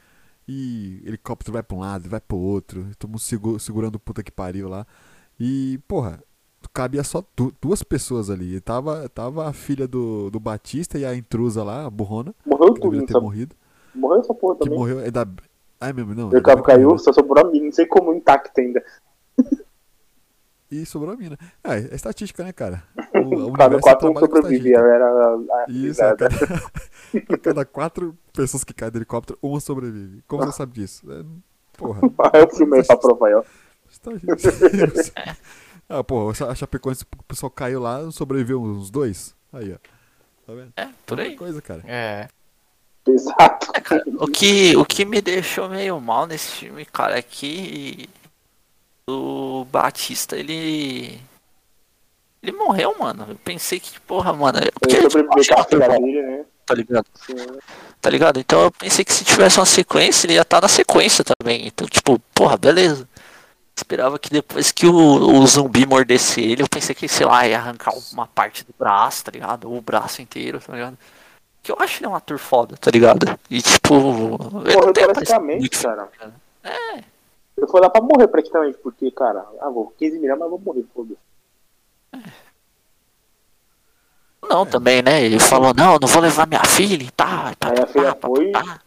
[0.47, 4.23] e helicóptero vai pra um lado, vai pro outro, todo mundo segu- segurando o puta
[4.23, 4.87] que pariu lá.
[5.37, 6.23] E, porra,
[6.73, 8.55] cabia só du- duas pessoas ali.
[8.55, 12.73] E tava, tava a filha do, do Batista e a intrusa lá, a burrona, Morreu
[12.73, 13.25] que tudo, ter sabe?
[13.25, 13.55] morrido.
[13.93, 14.77] Morreu essa porra Que também.
[14.79, 15.27] morreu, ainda...
[15.81, 16.23] Ai, mesmo, não.
[16.23, 17.65] O ainda cabo que caiu, só sobrou a mina.
[17.65, 18.81] Não sei como intacta ainda.
[20.81, 21.37] E sobrou a mina.
[21.63, 22.83] É, é estatística, né, cara?
[23.13, 24.69] O, o Cada quatro um sobrevive.
[24.69, 24.77] estatística.
[24.79, 26.29] Ela era a- a Isso, a risada.
[26.29, 30.23] cada, a cada quatro pessoas que caem do helicóptero, uma sobrevive.
[30.27, 31.09] Como você sabe disso?
[31.11, 31.23] É,
[31.77, 32.01] porra.
[32.33, 33.43] Aí eu filmei pra provar, ó.
[35.87, 39.35] Ah, porra, a Chapecoense, o pessoal caiu lá, sobreviveu uns dois.
[39.53, 39.77] Aí, ó.
[40.47, 40.73] Tá vendo?
[40.75, 41.35] é, por aí.
[41.35, 41.81] Coisa, cara.
[41.85, 42.27] É.
[43.03, 43.67] Pesado.
[44.19, 48.09] O que, o que me deixou meio mal nesse filme, cara, é que
[49.09, 51.19] o Batista, ele.
[52.41, 53.25] Ele morreu, mano.
[53.29, 54.59] Eu pensei que, porra, mano.
[54.79, 56.45] Porque Ele uma dele, né?
[56.65, 57.05] tá ligado?
[57.15, 57.35] Sim.
[58.01, 58.39] Tá ligado?
[58.39, 61.67] Então eu pensei que se tivesse uma sequência, ele ia estar na sequência também.
[61.67, 63.07] Então, tipo, porra, beleza.
[63.75, 67.57] Esperava que depois que o, o zumbi mordesse ele, eu pensei que, sei lá, ia
[67.57, 69.69] arrancar uma parte do braço, tá ligado?
[69.69, 70.97] Ou o braço inteiro, tá ligado?
[71.61, 73.37] Que eu acho ele um ator foda, tá ligado?
[73.49, 74.39] E tipo.
[74.65, 76.09] aparecido praticamente, cara.
[76.63, 77.14] É.
[77.57, 80.85] Eu fui lá pra morrer praticamente, porque, cara, ah, vou 15 milhões, mas vou morrer,
[80.93, 81.19] foda-se.
[84.49, 85.23] Não, também, né?
[85.23, 87.55] Ele falou, não, não vou levar minha filha e tá.
[87.55, 88.81] tá, Aí a filha tá, foi- tá.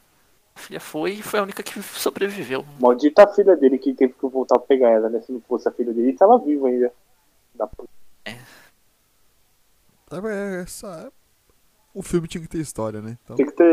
[0.55, 2.65] A filha foi e foi a única que sobreviveu.
[2.81, 5.21] Maldita a filha dele que teve que voltar pra pegar ela, né?
[5.21, 6.93] Se não fosse a filha dele, ele tava vivo ainda.
[7.55, 7.89] Da puta.
[8.25, 8.37] É,
[10.13, 11.13] é, essa...
[11.99, 13.19] O filme tinha que ter história, né?
[13.25, 13.65] Então, Tem que ter.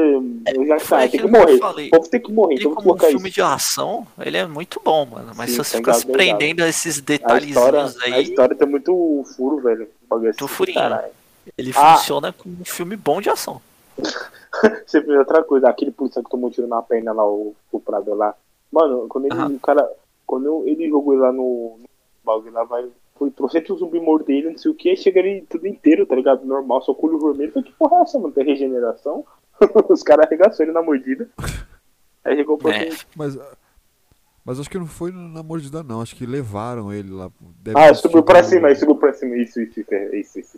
[0.55, 1.57] Eu já Foi sei, tem que morrer.
[1.59, 1.87] falei.
[1.89, 3.35] O povo tem que morrer, Ele então como um filme isso.
[3.35, 5.31] de ação, ele é muito bom, mano.
[5.35, 7.81] Mas Sim, se você ficar se prendendo a esses A detalhezinhos história,
[8.13, 9.87] a aí, história tem muito furo, velho.
[10.03, 10.79] O bagulho é Tô assim, furinho.
[10.79, 11.11] caralho.
[11.55, 11.97] ele Ah.
[11.97, 13.61] funciona como um filme bom de ação.
[14.87, 17.79] Você viu outra coisa, aquele policial que tomou um tiro na perna lá, o, o
[17.79, 18.33] Prado lá.
[18.71, 19.51] Mano, quando ele, Aham.
[19.53, 19.87] o cara,
[20.25, 21.85] quando ele jogou ele lá no, no
[22.23, 22.85] bagulho lá, vai,
[23.17, 26.15] foi trouxe o zumbi morder ele, não sei o que, chega ali tudo inteiro, tá
[26.15, 26.45] ligado?
[26.45, 27.51] Normal, só com o olho vermelho.
[27.53, 28.33] Falei, que porra é essa, mano?
[28.33, 29.25] Tem regeneração?
[29.89, 31.29] Os caras arregaçaram ele na mordida.
[32.23, 32.89] Aí chegou pra É.
[33.15, 33.37] mas,
[34.43, 36.01] mas acho que não foi na mordida, não.
[36.01, 37.31] Acho que levaram ele lá.
[37.61, 39.37] Deve Ah, subiu pra cima, aí subiu pra cima.
[39.37, 40.57] Isso, isso, isso, é, isso, isso.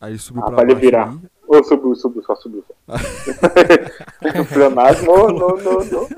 [0.00, 1.08] Aí subiu Ah, pra pra ele baixo virar.
[1.08, 1.20] ali.
[1.46, 2.64] Ô, subiu, subiu, só subiu.
[2.66, 2.74] Só.
[5.04, 6.08] Não, não, não.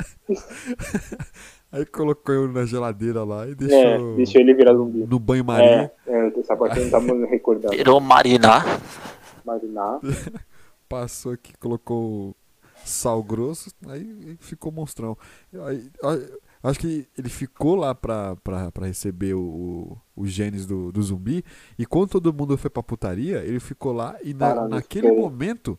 [1.77, 5.07] Aí colocou eu na geladeira lá e deixou, É, deixou ele virar zumbi.
[5.07, 5.93] no banho-maria.
[6.07, 7.77] É, é, essa parte eu não tava me recordando.
[7.77, 8.65] Virou marinar.
[9.45, 10.01] Marinar.
[10.89, 12.35] Passou aqui, colocou
[12.85, 15.19] sal grosso, aí ficou monstrão.
[15.67, 16.31] Aí, aí,
[16.63, 21.03] acho que ele ficou lá pra, pra, pra receber o, o, os genes do, do
[21.03, 21.45] zumbi.
[21.79, 25.21] E quando todo mundo foi pra putaria, ele ficou lá e na, Caralho, naquele sério?
[25.23, 25.79] momento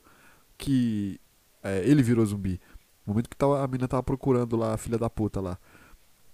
[0.57, 1.19] que
[1.63, 2.59] é, ele virou zumbi.
[3.05, 5.57] No momento que tava, a menina tava procurando lá a filha da puta lá.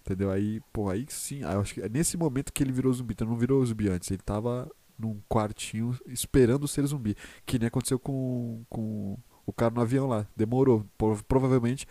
[0.05, 0.29] Entendeu?
[0.31, 1.43] Aí, pô, aí sim.
[1.43, 3.13] Aí eu acho que é nesse momento que ele virou zumbi.
[3.13, 4.11] Então não virou zumbi antes.
[4.11, 7.15] Ele tava num quartinho esperando ser zumbi.
[7.45, 10.27] Que nem aconteceu com, com o cara no avião lá.
[10.35, 10.85] Demorou.
[10.97, 11.87] Pro- provavelmente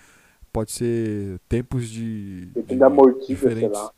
[0.52, 2.46] pode ser tempos de.
[2.52, 3.78] Depende de da mordida, sei diferentes.
[3.78, 3.90] lá.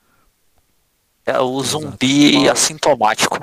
[1.26, 2.50] É o zumbi Exato.
[2.52, 3.36] assintomático.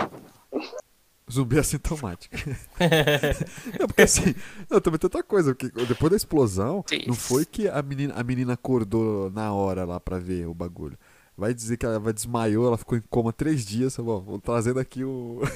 [1.32, 2.36] Zumbi assintomático.
[3.80, 4.36] não, porque assim.
[4.70, 5.56] Não, também tem outra coisa.
[5.56, 7.04] Porque depois da explosão, Sim.
[7.08, 10.98] não foi que a menina, a menina acordou na hora lá pra ver o bagulho.
[11.38, 13.96] Vai dizer que ela vai desmaiou, ela ficou em coma três dias.
[13.98, 15.42] Bom, vou trazendo aqui o.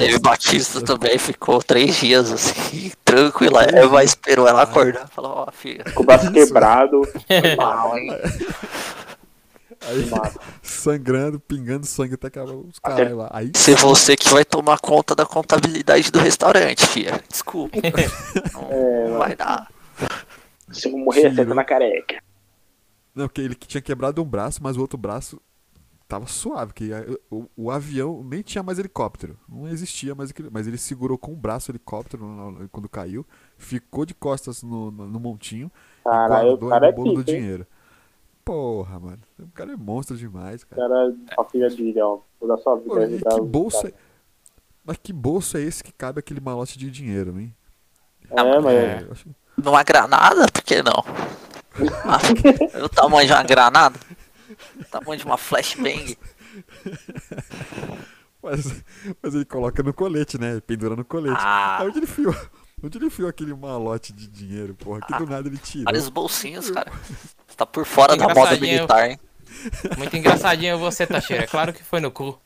[0.00, 3.64] E o Batista também ficou três dias assim, tranquila.
[3.64, 5.08] Eva esperou ela acordar.
[5.08, 7.02] Falou, ó, filha, Com o braço quebrado.
[7.56, 8.08] mal, hein?
[9.80, 10.04] Aí,
[10.62, 13.28] sangrando, pingando sangue até acabar os caras lá.
[13.32, 17.22] Aí Se você que vai tomar conta da contabilidade do restaurante, filha.
[17.28, 17.76] Desculpa.
[18.52, 19.68] Não, É, não vai dar.
[20.70, 22.22] Se eu morrer, acerta na careca.
[23.14, 25.40] Não, porque ele que tinha quebrado um braço, mas o outro braço
[26.06, 29.38] tava suave, porque a- o, o avião nem tinha mais helicóptero.
[29.48, 30.50] Não existia mais aquele.
[30.50, 33.26] Mas ele segurou com o braço o helicóptero quando caiu,
[33.56, 35.70] ficou de costas no, no, no montinho
[36.04, 37.66] Caralho, e o guardou cara é bolo do dinheiro.
[38.48, 39.18] Porra, mano.
[39.38, 40.88] O cara é monstro demais, O cara.
[40.88, 42.88] cara, a filha dele, ó, toda a sua vida.
[42.88, 43.84] Pô, e ajudar que caras.
[43.84, 43.92] é...
[44.86, 47.54] Mas que bolso é esse que cabe aquele malote de dinheiro, hein?
[48.30, 48.74] É, mas.
[48.74, 49.02] É.
[49.06, 49.28] Eu acho-
[49.62, 50.46] Numa granada?
[50.50, 51.04] Por que não?
[52.04, 54.00] Ah, o tamanho de uma granada?
[54.80, 56.16] O tamanho de uma flashbang?
[58.40, 58.84] Mas,
[59.20, 60.60] mas ele coloca no colete, né?
[60.60, 61.36] Pendura no colete.
[61.38, 61.80] Ah.
[61.82, 62.34] Aí Onde ele enfiou?
[62.82, 65.00] Onde ele enfiou aquele malote de dinheiro, porra?
[65.00, 65.84] Que do nada ele tirou.
[65.86, 66.90] Vários bolsinhos, cara.
[67.58, 69.18] Tá por fora da moda militar, hein?
[69.98, 71.42] Muito engraçadinho você, Tachira.
[71.42, 72.38] É claro que foi no cu.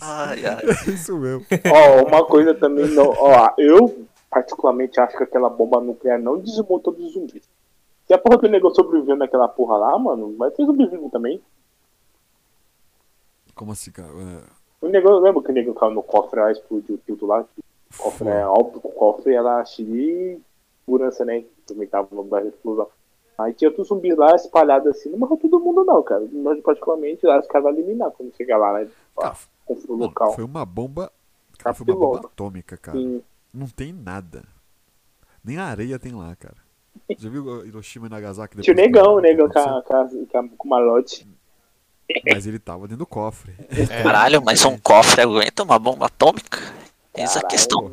[0.00, 0.62] Ai, ai.
[0.88, 1.44] Isso mesmo.
[1.70, 3.10] Ó, uma coisa também não.
[3.10, 7.42] Ó, eu particularmente acho que aquela bomba nuclear não dizimou todos os zumbis.
[8.06, 11.38] Se a porra do negócio sobreviveu naquela porra lá, mano, vai ter zumbi vivo também.
[13.54, 14.08] Como assim, cara?
[14.08, 17.44] É, O negócio, lembra que o negócio caiu no cofre lá, explodiu tudo lá?
[17.98, 20.38] O cofre é que o cofre era de
[20.84, 21.44] segurança, né?
[21.66, 22.88] Também tava no lugar da explosão.
[23.36, 26.24] Aí tinha outros zumbis lá espalhados assim, não morreu todo mundo não, cara.
[26.32, 28.88] Mas particularmente lá os caras vão eliminar quando chegar lá, né?
[29.18, 29.34] Cara,
[29.88, 30.32] local.
[30.32, 31.10] foi uma bomba.
[31.58, 32.96] Cara, foi uma bomba atômica, cara.
[32.96, 33.22] Sim.
[33.52, 34.44] Não tem nada.
[35.44, 36.56] Nem areia tem lá, cara.
[37.18, 38.60] Já viu Hiroshima e Nagasaki?
[38.60, 39.48] Tinha o depois negão, o negão
[40.56, 41.26] com, malote.
[42.30, 43.54] Mas ele tava dentro do cofre.
[43.68, 44.02] É.
[44.02, 46.58] Caralho, mas um cofre aguenta uma bomba atômica?
[47.14, 47.48] Essa é a Caralho.
[47.48, 47.92] questão.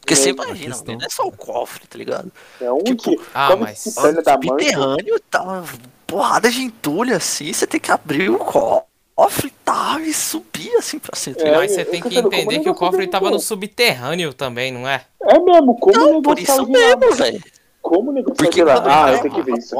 [0.00, 2.32] Porque você imagina, questão- não é só o cofre, tá ligado?
[2.60, 3.20] É um Tipo, que.
[3.32, 3.78] ah, mas-.
[3.78, 5.64] Subterrâneo, tá uma
[6.06, 10.98] porrada de entulho assim, você tem que abrir o cofre e tal, e subir assim
[10.98, 11.36] pra cima.
[11.36, 11.56] tá É?
[11.56, 15.04] Mas você tem que entender que o cofre tava no subterrâneo também, não é?
[15.22, 17.42] É mesmo, como Não, negócio por isso mesmo, velho.
[17.80, 18.82] Como negócio Porque lá?
[18.84, 19.76] Ah, é eu tenho que ver isso.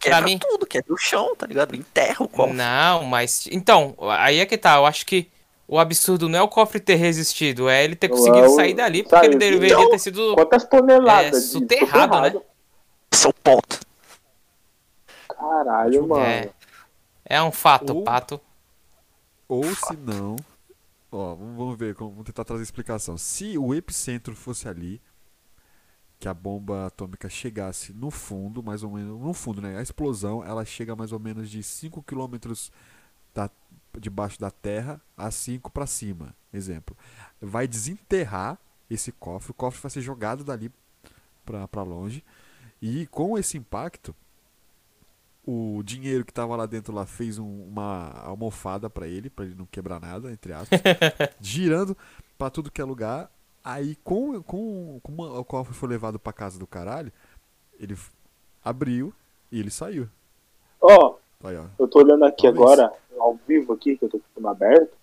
[0.00, 1.76] quebra mim- tudo, quebra o chão, tá ligado?
[1.76, 2.54] Enterra o cofre.
[2.54, 3.46] Não, mas.
[3.52, 4.76] Então, aí é que tá.
[4.76, 5.28] Eu acho que
[5.74, 9.02] o absurdo não é o cofre ter resistido, é ele ter conseguido é sair dali,
[9.02, 9.38] porque ele saiu.
[9.38, 10.34] deveria Então, ter sido.
[10.34, 12.42] Quantas toneladas É, de soterrado, né?
[13.10, 13.80] Esse é o ponto.
[15.28, 16.22] Caralho, mano.
[16.24, 16.50] É,
[17.24, 18.40] é um fato, Ou- pato.
[19.48, 20.36] Ou se não.
[21.10, 23.16] Ó, vamos ver, vamos tentar trazer explicação.
[23.18, 25.00] Se o epicentro fosse ali,
[26.18, 29.20] que a bomba atômica chegasse no fundo, mais ou menos.
[29.20, 29.78] No fundo, né?
[29.78, 32.36] A explosão ela chega a mais ou menos de 5 km
[33.34, 33.50] da,
[34.00, 36.34] debaixo da terra a 5 para cima.
[36.52, 36.96] Exemplo.
[37.40, 38.58] Vai desenterrar
[38.90, 40.70] esse cofre, o cofre vai ser jogado dali
[41.44, 42.22] para longe.
[42.80, 44.14] E com esse impacto,
[45.46, 49.54] o dinheiro que tava lá dentro lá fez um- uma almofada pra ele, pra ele
[49.54, 50.80] não quebrar nada, entre aspas,
[51.40, 51.96] girando
[52.38, 53.30] pra tudo que é lugar.
[53.64, 57.12] Aí, com, com, como o cofre foi levado pra casa do caralho,
[57.78, 57.96] ele
[58.64, 59.12] abriu
[59.50, 60.08] e ele saiu.
[60.80, 61.64] Ó, Aí, ó.
[61.78, 64.48] eu tô olhando aqui Olha agora, ao vivo aqui, que eu tô com o filme
[64.48, 64.96] aberto.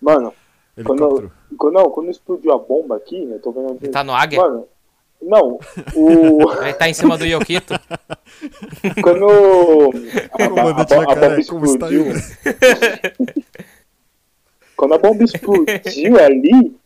[0.00, 0.32] Mano,
[0.84, 1.32] quando, Helicóptero.
[1.58, 3.78] quando, não, quando explodiu a bomba aqui, eu tô vendo.
[3.80, 4.40] Ele tá no águia?
[4.40, 4.66] Mano,
[5.20, 5.58] não,
[5.94, 6.50] o.
[6.64, 7.74] Ele tá em cima do Yokito.
[9.02, 9.28] quando
[10.32, 12.04] a, a, a, a bomba explodiu.
[14.76, 16.76] Quando a bomba explodiu ali,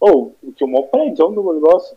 [0.00, 1.96] ou tinha um maior prédio no negócio.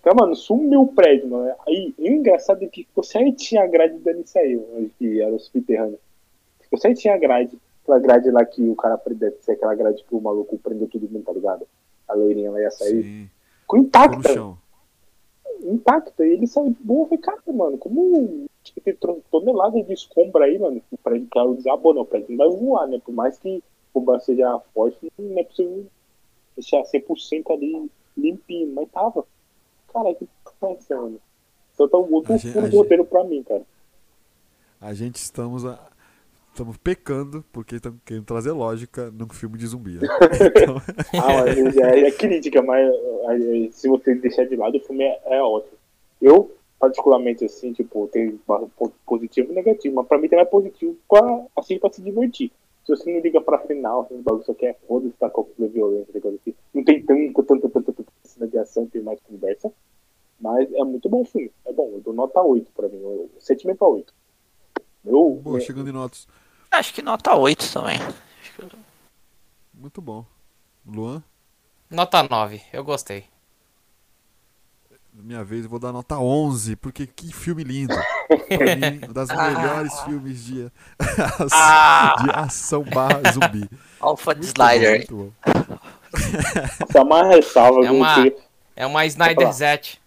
[0.00, 1.54] Então, mano, sumiu o prédio, mano.
[1.66, 5.98] Aí, o engraçado é que ficou certinho a grade saiu, onde que era o subterrâneo.
[6.60, 7.58] Ficou certinho a grade.
[7.82, 11.24] Aquela grade lá que o cara prendeu, aquela grade que o maluco prendeu todo mundo,
[11.24, 11.66] tá ligado?
[12.08, 13.02] A loirinha lá ia sair.
[13.02, 13.30] Sim.
[13.60, 14.56] Ficou intacta.
[15.62, 16.26] Intacta.
[16.26, 17.02] E ele saiu de boa.
[17.02, 18.48] Eu falei, cara, mano, como
[18.82, 18.96] tem
[19.30, 20.80] toneladas de escombro aí, mano.
[20.90, 22.02] O prédio caiu desabou, não.
[22.02, 23.00] O prédio não vai voar, né?
[23.04, 25.84] Por mais que o banco seja forte, não é possível
[26.56, 28.72] deixar 100% ali limpinho.
[28.74, 29.26] Mas tava.
[29.92, 30.26] Cara, que
[30.60, 31.20] pensa, mano.
[31.76, 33.62] Só tá muito A gente- do roteiro pra mim, cara.
[34.80, 35.78] A gente estamos a-
[36.48, 39.94] estamos pecando porque estamos querendo trazer lógica num filme de zumbi.
[39.94, 40.00] né?
[40.56, 40.76] Então,
[41.14, 41.44] Ah,
[41.94, 42.90] é, é crítica, mas
[43.72, 45.78] se você deixar de lado, o filme é, é ótimo.
[46.20, 48.38] Eu, particularmente, assim, tipo, tem
[48.76, 52.50] ponto positivo e negativo, mas pra mim também é positivo pra, assim, pra se divertir.
[52.90, 55.66] Se você não liga pra final, assim, o bagulho só quer foda-se, tá com a
[55.68, 56.54] violência, coisa assim.
[56.74, 59.72] Não tem tanta, tanta, tanta, tanta cena de ação, tem mais conversa.
[60.40, 61.52] Mas é muito bom o filme.
[61.66, 63.00] É bom, eu dou nota 8 pra mim.
[63.38, 64.14] 7,5 pra 8.
[65.04, 66.26] Meu, boa, chegando em notas.
[66.68, 67.98] Acho que nota 8 também.
[69.72, 70.24] Muito bom.
[70.84, 71.22] Luan,
[71.88, 73.24] Nota 9, eu gostei.
[75.12, 77.94] Minha vez, eu vou dar nota 11, porque que filme lindo.
[78.48, 80.70] Pra mim, um das melhores filmes de,
[81.52, 82.16] Ah!
[82.22, 83.68] de ação barra zumbi.
[84.00, 85.06] Alpha Muito Slider.
[85.10, 85.78] bom, bom.
[86.92, 87.84] só uma ressalva.
[87.86, 88.36] É uma- que-
[88.76, 90.00] É uma Snyder Zet.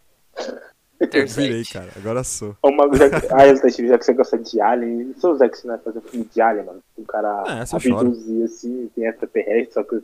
[0.99, 1.89] Eu virei, cara.
[1.97, 2.55] Agora sou.
[2.63, 5.99] Uma, já, ah, eu já que você gosta de Alien, se o Zack Snyder fazer
[5.99, 10.03] um filme de Alien, mano, o cara É, abduzir assim, tem extraterrestre, só que os,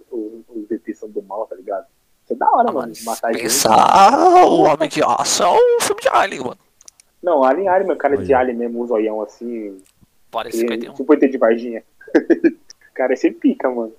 [0.49, 1.85] os DTs são do mal, tá ligado?
[2.29, 2.93] Isso é da hora, Ah, mano.
[3.03, 3.41] Matar gente.
[3.43, 6.57] pensar o Homem de Aço é um filme de Alien, mano.
[7.23, 8.39] Não, Alien, Alien, meu cara de Olha.
[8.39, 9.77] Alien mesmo, um zoião assim.
[10.31, 10.93] Parece que vai ter Ele, um.
[10.93, 11.83] tipo ET de Varginha.
[12.93, 13.93] cara, esse pica, mano.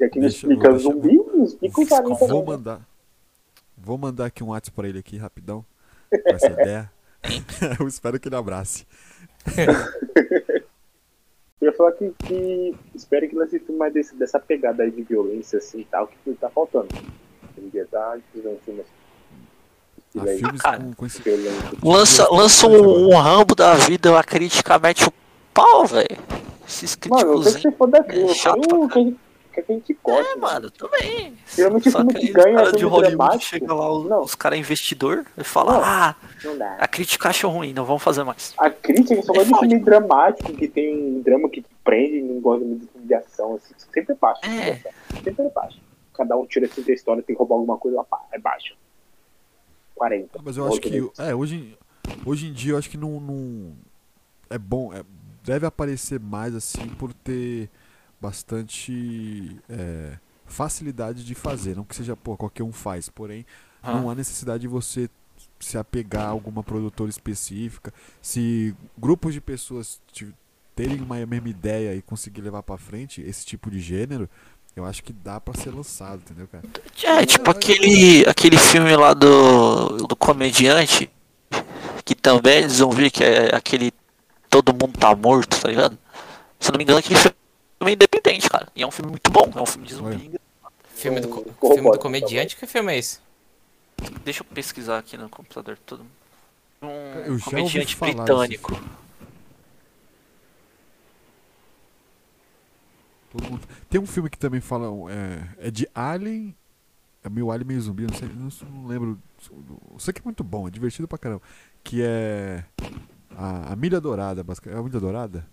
[0.00, 2.40] Já que Deixa- explica deixa- zumbi, explica os aliens Vou também.
[2.40, 2.46] né?
[2.46, 2.80] mandar.
[3.78, 5.64] Vou mandar aqui um WhatsApp pra ele aqui, rapidão.
[6.10, 6.90] Com essa ideia.
[7.80, 8.84] Eu espero que ele abrace.
[11.64, 15.02] Eu ia falar que, que espero que lance filme mais desse, dessa pegada aí de
[15.02, 16.88] violência assim e tal, que tá faltando.
[16.92, 18.90] Hoje em dia tá precisando de filme assim.
[20.18, 20.76] Ah, Estilo aí, filmes cara.
[20.78, 21.22] com, com esse.
[21.82, 25.12] Lança, lança um, um Rambo da vida, a crítica mete o
[25.54, 26.18] pau, velho.
[26.68, 27.62] Esses Mano, não sei se críticos.
[27.62, 29.16] você for da crítica, É chato eu quero
[29.54, 30.30] que, a gente gosta.
[30.32, 31.34] É, mano, também.
[31.54, 34.22] Geralmente Só filme que que ganha os caras é de Hollywood chega lá, os, Não.
[34.22, 35.80] os caras investidor e fala, Não.
[35.84, 36.76] ah, Não dá.
[36.78, 38.52] a crítica achou ruim, não vamos fazer mais.
[38.58, 42.20] A crítica só É gosta de filme dramático, que tem um drama que te prende,
[42.22, 44.40] não gosta muito de filme de ação, assim, sempre é baixo.
[44.44, 44.80] É.
[45.22, 45.78] Sempre é baixo.
[46.14, 48.74] Cada um tira assim da história, tem que roubar alguma coisa, opa, é baixo.
[49.94, 50.38] 40.
[50.38, 51.10] Ah, mas eu acho que.
[51.18, 51.76] É, hoje,
[52.26, 53.20] hoje em dia eu acho que não.
[53.20, 53.72] não
[54.50, 54.92] é bom.
[54.92, 55.04] é-
[55.44, 57.68] deve aparecer mais assim por ter
[58.20, 61.76] bastante é, facilidade de fazer.
[61.76, 63.08] Não que seja, pô, qualquer um faz.
[63.08, 63.44] Porém,
[63.82, 65.10] não há necessidade de você
[65.60, 67.92] se apegar a alguma produtora específica.
[68.20, 70.00] Se grupos de pessoas
[70.74, 74.28] terem uma mesma ideia e conseguir levar pra frente esse tipo de gênero,
[74.76, 76.64] eu acho que dá pra ser lançado, entendeu, cara?
[77.04, 81.08] É, tipo aquele, aquele filme lá do, do comediante,
[82.04, 83.92] que também é de zumbi, que é aquele
[84.50, 85.96] Todo Mundo Tá Morto, tá ligado?
[86.58, 87.36] Se eu não me engano, aquele filme
[87.88, 88.68] é independente, cara.
[88.74, 90.30] E é um filme muito bom, é um filme de zumbi.
[90.94, 92.56] Filme do, co- filme do comediante?
[92.56, 93.18] Que filme é esse?
[94.24, 96.04] Deixa eu pesquisar aqui no computador todo.
[96.82, 96.92] Eu Um
[97.24, 98.80] já ouvi comediante falar desse britânico.
[103.32, 104.86] Todo mundo- Tem um filme que também fala.
[105.12, 106.54] É, é de Alien.
[107.22, 108.04] É meio Alien, meio zumbi.
[108.04, 109.18] eu Não sei, não, não lembro.
[109.92, 111.42] Eu sei que é muito bom, é divertido pra caramba.
[111.82, 112.64] Que é.
[113.36, 114.44] A, a Milha Dourada.
[114.44, 114.76] basicamente.
[114.76, 115.46] É a Milha Dourada?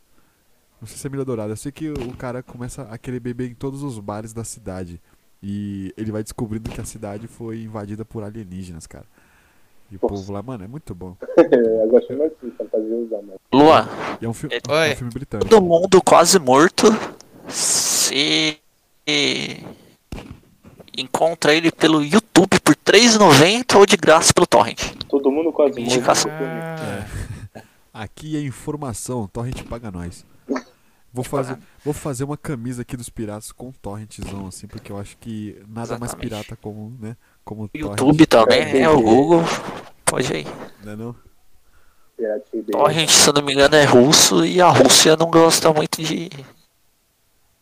[0.81, 1.53] Não sei se é a Milha Dourada.
[1.53, 4.99] Eu sei que o cara começa a querer beber em todos os bares da cidade.
[5.43, 9.05] E ele vai descobrindo que a cidade foi invadida por alienígenas, cara.
[9.91, 10.15] E o Nossa.
[10.15, 11.15] povo lá, mano, é muito bom.
[11.37, 12.31] eu gosto mais
[13.11, 13.39] mano.
[13.53, 13.87] Luan,
[14.19, 14.89] E é um, fi Oi.
[14.89, 15.49] é um filme britânico.
[15.49, 16.87] todo mundo quase morto.
[17.47, 18.57] Se
[20.97, 24.95] encontra ele pelo YouTube por R$3,90 ou de graça pelo Torrent.
[25.07, 26.31] Todo mundo quase morto Indicação.
[26.31, 27.61] Ah,
[27.93, 30.25] Aqui é informação, Torrent paga nós.
[31.13, 35.17] Vou fazer, vou fazer uma camisa aqui dos piratas com torrentzão, assim, porque eu acho
[35.17, 36.17] que nada mais Exatamente.
[36.29, 37.17] pirata como, né?
[37.43, 39.01] Como O torrent, YouTube também, É, é o.
[39.01, 39.41] Google.
[40.05, 40.45] Pode aí.
[40.83, 41.13] né não?
[42.15, 42.71] Pirate Bay.
[42.71, 46.29] Torrent, se eu não me engano, é russo e a Rússia não gosta muito de,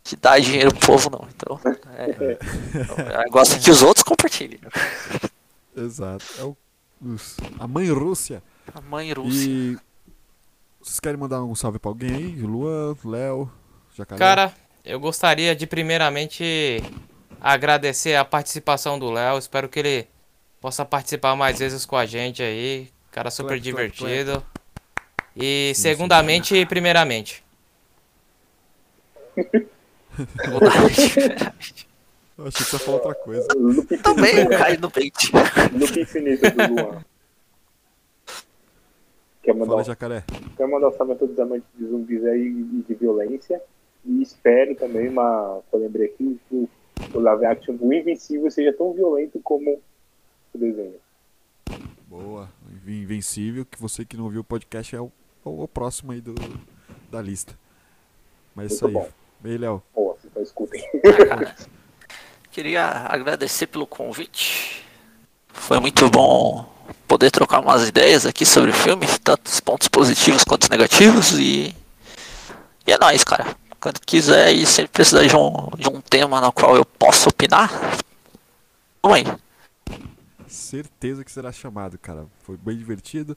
[0.03, 1.27] de dar dinheiro pro povo, não.
[1.35, 1.59] Então,
[1.95, 4.59] é, então, gosta que os outros compartilhem.
[5.75, 6.25] Exato.
[6.39, 6.57] É o,
[7.59, 8.43] a mãe Rússia.
[8.75, 9.49] A mãe Rússia.
[9.49, 9.77] E
[10.89, 12.35] vocês querem mandar um salve pra alguém aí?
[12.41, 13.51] Luan, Léo,
[13.95, 14.17] Jacaré?
[14.17, 14.51] Cara,
[14.83, 16.81] eu gostaria de primeiramente
[17.39, 19.37] agradecer a participação do Léo.
[19.37, 20.07] Espero que ele
[20.59, 22.89] possa participar mais vezes com a gente aí.
[23.11, 24.43] Cara super Clap, clap, divertido.
[25.35, 27.43] E Sim, segundamente e primeiramente.
[32.35, 33.47] Eu achei que você ia falar outra coisa.
[34.01, 35.31] Também cai no bait.
[35.73, 37.05] Loop infinito do Luan.
[39.49, 40.23] Quer mandar, Fala, um, Jacaré.
[40.55, 43.59] quer mandar um salve a todos os amantes de zumbis aí e de violência.
[44.05, 46.69] E espero também, uma, eu lembrei aqui, que o,
[47.15, 49.81] o live action do Invencível seja tão violento como
[50.53, 50.99] o desenho.
[52.07, 52.47] Boa.
[52.87, 55.11] Invencível, que você que não viu o podcast é o,
[55.43, 56.35] o, o próximo aí do,
[57.09, 57.57] da lista.
[58.53, 58.93] Mas é isso aí.
[59.45, 59.81] E aí, Léo?
[59.95, 60.83] Vocês só escutem.
[62.51, 64.85] Queria agradecer pelo convite.
[65.47, 66.78] Foi muito bom
[67.09, 71.31] poder trocar umas ideias aqui sobre o filme, tanto os pontos positivos quanto os negativos.
[71.31, 71.75] E,
[72.85, 73.57] e é nóis, cara.
[73.81, 77.71] Quando quiser e sempre precisar de um, de um tema no qual eu possa opinar,
[79.01, 79.25] vamos aí.
[80.47, 82.27] Certeza que será chamado, cara.
[82.43, 83.35] Foi bem divertido.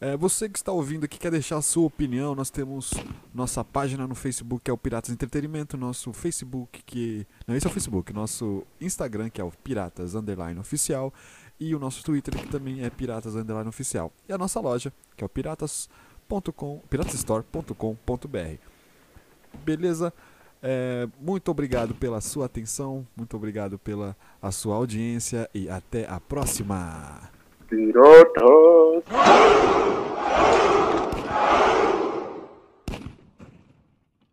[0.00, 2.94] É, você que está ouvindo aqui quer deixar a sua opinião, nós temos
[3.34, 7.26] nossa página no Facebook que é o Piratas Entretenimento, nosso Facebook que...
[7.46, 11.12] Não, esse é o Facebook, nosso Instagram que é o Piratas Underline Oficial
[11.60, 14.10] e o nosso Twitter que também é Piratas Underline Oficial.
[14.28, 18.56] E a nossa loja que é o piratas.com, piratasstore.com.br.
[19.62, 20.12] Beleza?
[20.62, 26.20] É, muito obrigado pela sua atenção, muito obrigado pela a sua audiência e até a
[26.20, 27.30] próxima!
[27.68, 29.04] Pirotos!